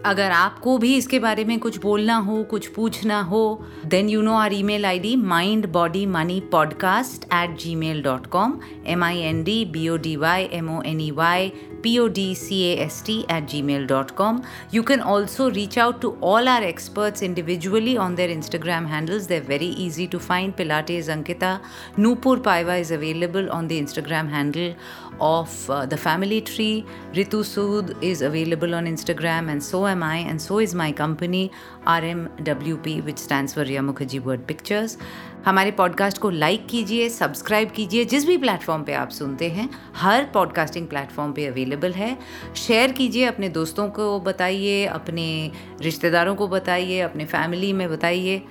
अगर 0.08 0.30
आपको 0.30 0.76
भी 0.78 0.94
इसके 0.96 1.18
बारे 1.18 1.44
में 1.44 1.58
कुछ 1.58 1.78
बोलना 1.78 2.16
हो, 2.16 2.42
कुछ 2.42 2.66
पूछना 2.66 3.20
हो 3.22 3.42
then 3.86 4.08
you 4.08 4.22
know 4.22 4.34
our 4.34 4.52
email 4.62 4.86
I 4.86 4.98
D 4.98 5.14
mind 5.16 5.66
body 5.72 6.04
money 6.06 6.40
podcast 6.52 7.24
at 7.34 7.58
gmail 7.74 8.02
dot 8.02 8.26
com 8.26 8.58
M 8.86 9.04
I 9.04 9.18
N 9.20 9.42
D 9.44 9.64
B 9.64 9.88
O 9.88 9.96
D 9.96 10.16
Y 10.16 10.48
M 10.52 10.76
O 10.76 10.82
N 10.82 11.00
E 11.00 11.10
Y 11.10 11.52
P 11.82 11.98
O 12.00 12.08
D 12.08 12.34
C 12.34 12.72
A 12.72 12.84
S 12.84 13.00
T 13.02 13.24
at 13.28 13.44
gmail.com. 13.44 14.44
You 14.70 14.82
can 14.82 15.00
also 15.00 15.50
reach 15.50 15.78
out 15.78 16.00
to 16.02 16.16
all 16.20 16.48
our 16.48 16.62
experts 16.62 17.22
individually 17.22 17.96
on 17.96 18.14
their 18.14 18.28
Instagram 18.28 18.86
handles. 18.86 19.26
They're 19.26 19.40
very 19.40 19.66
easy 19.66 20.06
to 20.08 20.18
find. 20.18 20.56
Pilates 20.56 21.08
Ankita. 21.16 21.60
Nupur 21.96 22.38
Paiva 22.48 22.78
is 22.80 22.90
available 22.90 23.50
on 23.50 23.68
the 23.68 23.80
Instagram 23.80 24.28
handle 24.28 24.74
of 25.20 25.70
uh, 25.70 25.86
the 25.86 25.96
family 25.96 26.40
tree. 26.40 26.84
Ritu 27.12 27.42
Sood 27.52 27.96
is 28.02 28.22
available 28.22 28.74
on 28.74 28.86
Instagram, 28.86 29.50
and 29.50 29.62
so 29.62 29.86
am 29.86 30.02
I, 30.02 30.18
and 30.18 30.40
so 30.40 30.58
is 30.58 30.74
my 30.74 30.92
company, 30.92 31.50
RMWP, 31.86 33.04
which 33.04 33.18
stands 33.18 33.54
for 33.54 33.64
Riya 33.64 33.80
Mukherjee 33.80 34.22
Word 34.22 34.46
Pictures. 34.46 34.96
हमारे 35.46 35.70
podcast 35.70 36.18
को 36.18 36.30
like 36.30 36.66
कीजिए 36.66 37.08
subscribe 37.08 37.70
कीजिए, 37.70 38.04
जिस 38.04 38.26
भी 38.26 38.36
platform 38.36 38.82
पे 38.82 38.92
आप 38.92 39.08
सुनते 39.08 39.48
हैं, 39.48 39.68
हर 39.96 40.24
पॉडकास्टिंग 40.24 40.86
प्लेटफॉर्म 40.86 41.32
पे 41.32 41.46
अवेलेबल 41.46 41.92
है। 41.92 42.18
शेयर 42.56 42.92
कीजिए, 42.92 43.24
अपने 43.24 43.48
दोस्तों 43.48 43.88
को 43.88 44.20
बताइए, 44.20 44.86
अपने 44.86 45.50
रिश्तेदारों 45.80 46.34
को 46.34 46.48
बताइए, 46.48 47.00
अपने 47.00 47.24
फैमिली 47.24 47.72
में 47.72 47.90
बताइए। 47.90 48.42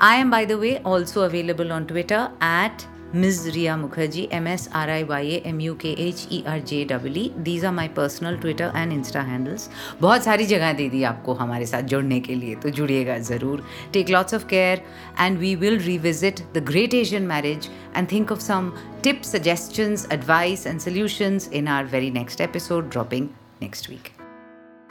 I 0.00 0.18
am 0.18 0.30
by 0.30 0.46
the 0.46 0.52
way 0.52 0.82
also 0.86 1.20
available 1.20 1.72
on 1.72 1.84
Twitter 1.84 2.28
at 2.42 2.95
Ms. 3.16 3.38
Ria 3.54 3.74
Mukherjee, 3.82 4.26
M 4.30 4.46
S 4.46 4.68
R 4.72 4.88
I 4.90 5.02
Y 5.02 5.20
A 5.36 5.40
M 5.50 5.60
U 5.60 5.74
K 5.74 5.92
H 6.06 6.26
E 6.30 6.42
R 6.46 6.58
J 6.60 6.82
E 6.82 7.10
E. 7.20 7.32
These 7.48 7.64
are 7.64 7.72
my 7.72 7.88
personal 7.88 8.36
Twitter 8.38 8.70
and 8.74 8.92
Insta 8.92 9.24
handles. 9.28 9.68
बहुत 10.00 10.24
सारी 10.24 10.46
जगह 10.46 10.72
दे 10.80 10.88
दी 10.90 11.02
आपको 11.12 11.34
हमारे 11.40 11.66
साथ 11.66 11.82
जुड़ने 11.94 12.20
के 12.28 12.34
लिए 12.34 12.54
तो 12.64 12.70
जुड़िएगा 12.78 13.18
ज़रूर 13.30 13.64
take 13.92 14.10
lots 14.10 14.34
of 14.34 14.46
care 14.50 14.82
and 15.20 15.38
we 15.38 15.54
will 15.64 15.78
revisit 15.86 16.40
the 16.54 16.64
great 16.72 16.94
Asian 16.94 17.26
marriage 17.32 17.68
and 17.96 18.08
think 18.08 18.30
of 18.30 18.42
some 18.42 18.70
tips, 19.02 19.28
suggestions, 19.28 20.06
advice, 20.18 20.66
and 20.66 20.82
solutions 20.88 21.48
in 21.48 21.66
our 21.66 21.84
very 21.84 22.10
next 22.10 22.40
episode 22.40 22.90
dropping 22.90 23.34
next 23.60 23.88
week. 23.88 24.12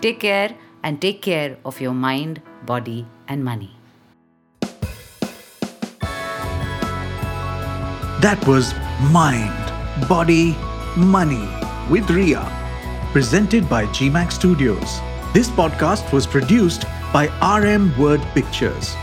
Take 0.02 0.20
care 0.20 0.56
and 0.84 1.02
take 1.02 1.22
care 1.22 1.58
of 1.66 1.82
your 1.82 1.94
mind, 1.94 2.42
body, 2.66 3.06
and 3.28 3.44
money. 3.44 3.75
That 8.26 8.44
was 8.48 8.74
Mind, 9.12 9.54
Body, 10.10 10.58
Money 10.98 11.48
with 11.92 12.10
Ria, 12.10 12.42
presented 13.12 13.70
by 13.70 13.86
GMAX 13.86 14.32
Studios. 14.32 15.00
This 15.32 15.48
podcast 15.48 16.12
was 16.12 16.26
produced 16.26 16.86
by 17.14 17.28
RM 17.60 17.96
Word 18.00 18.22
Pictures. 18.34 18.96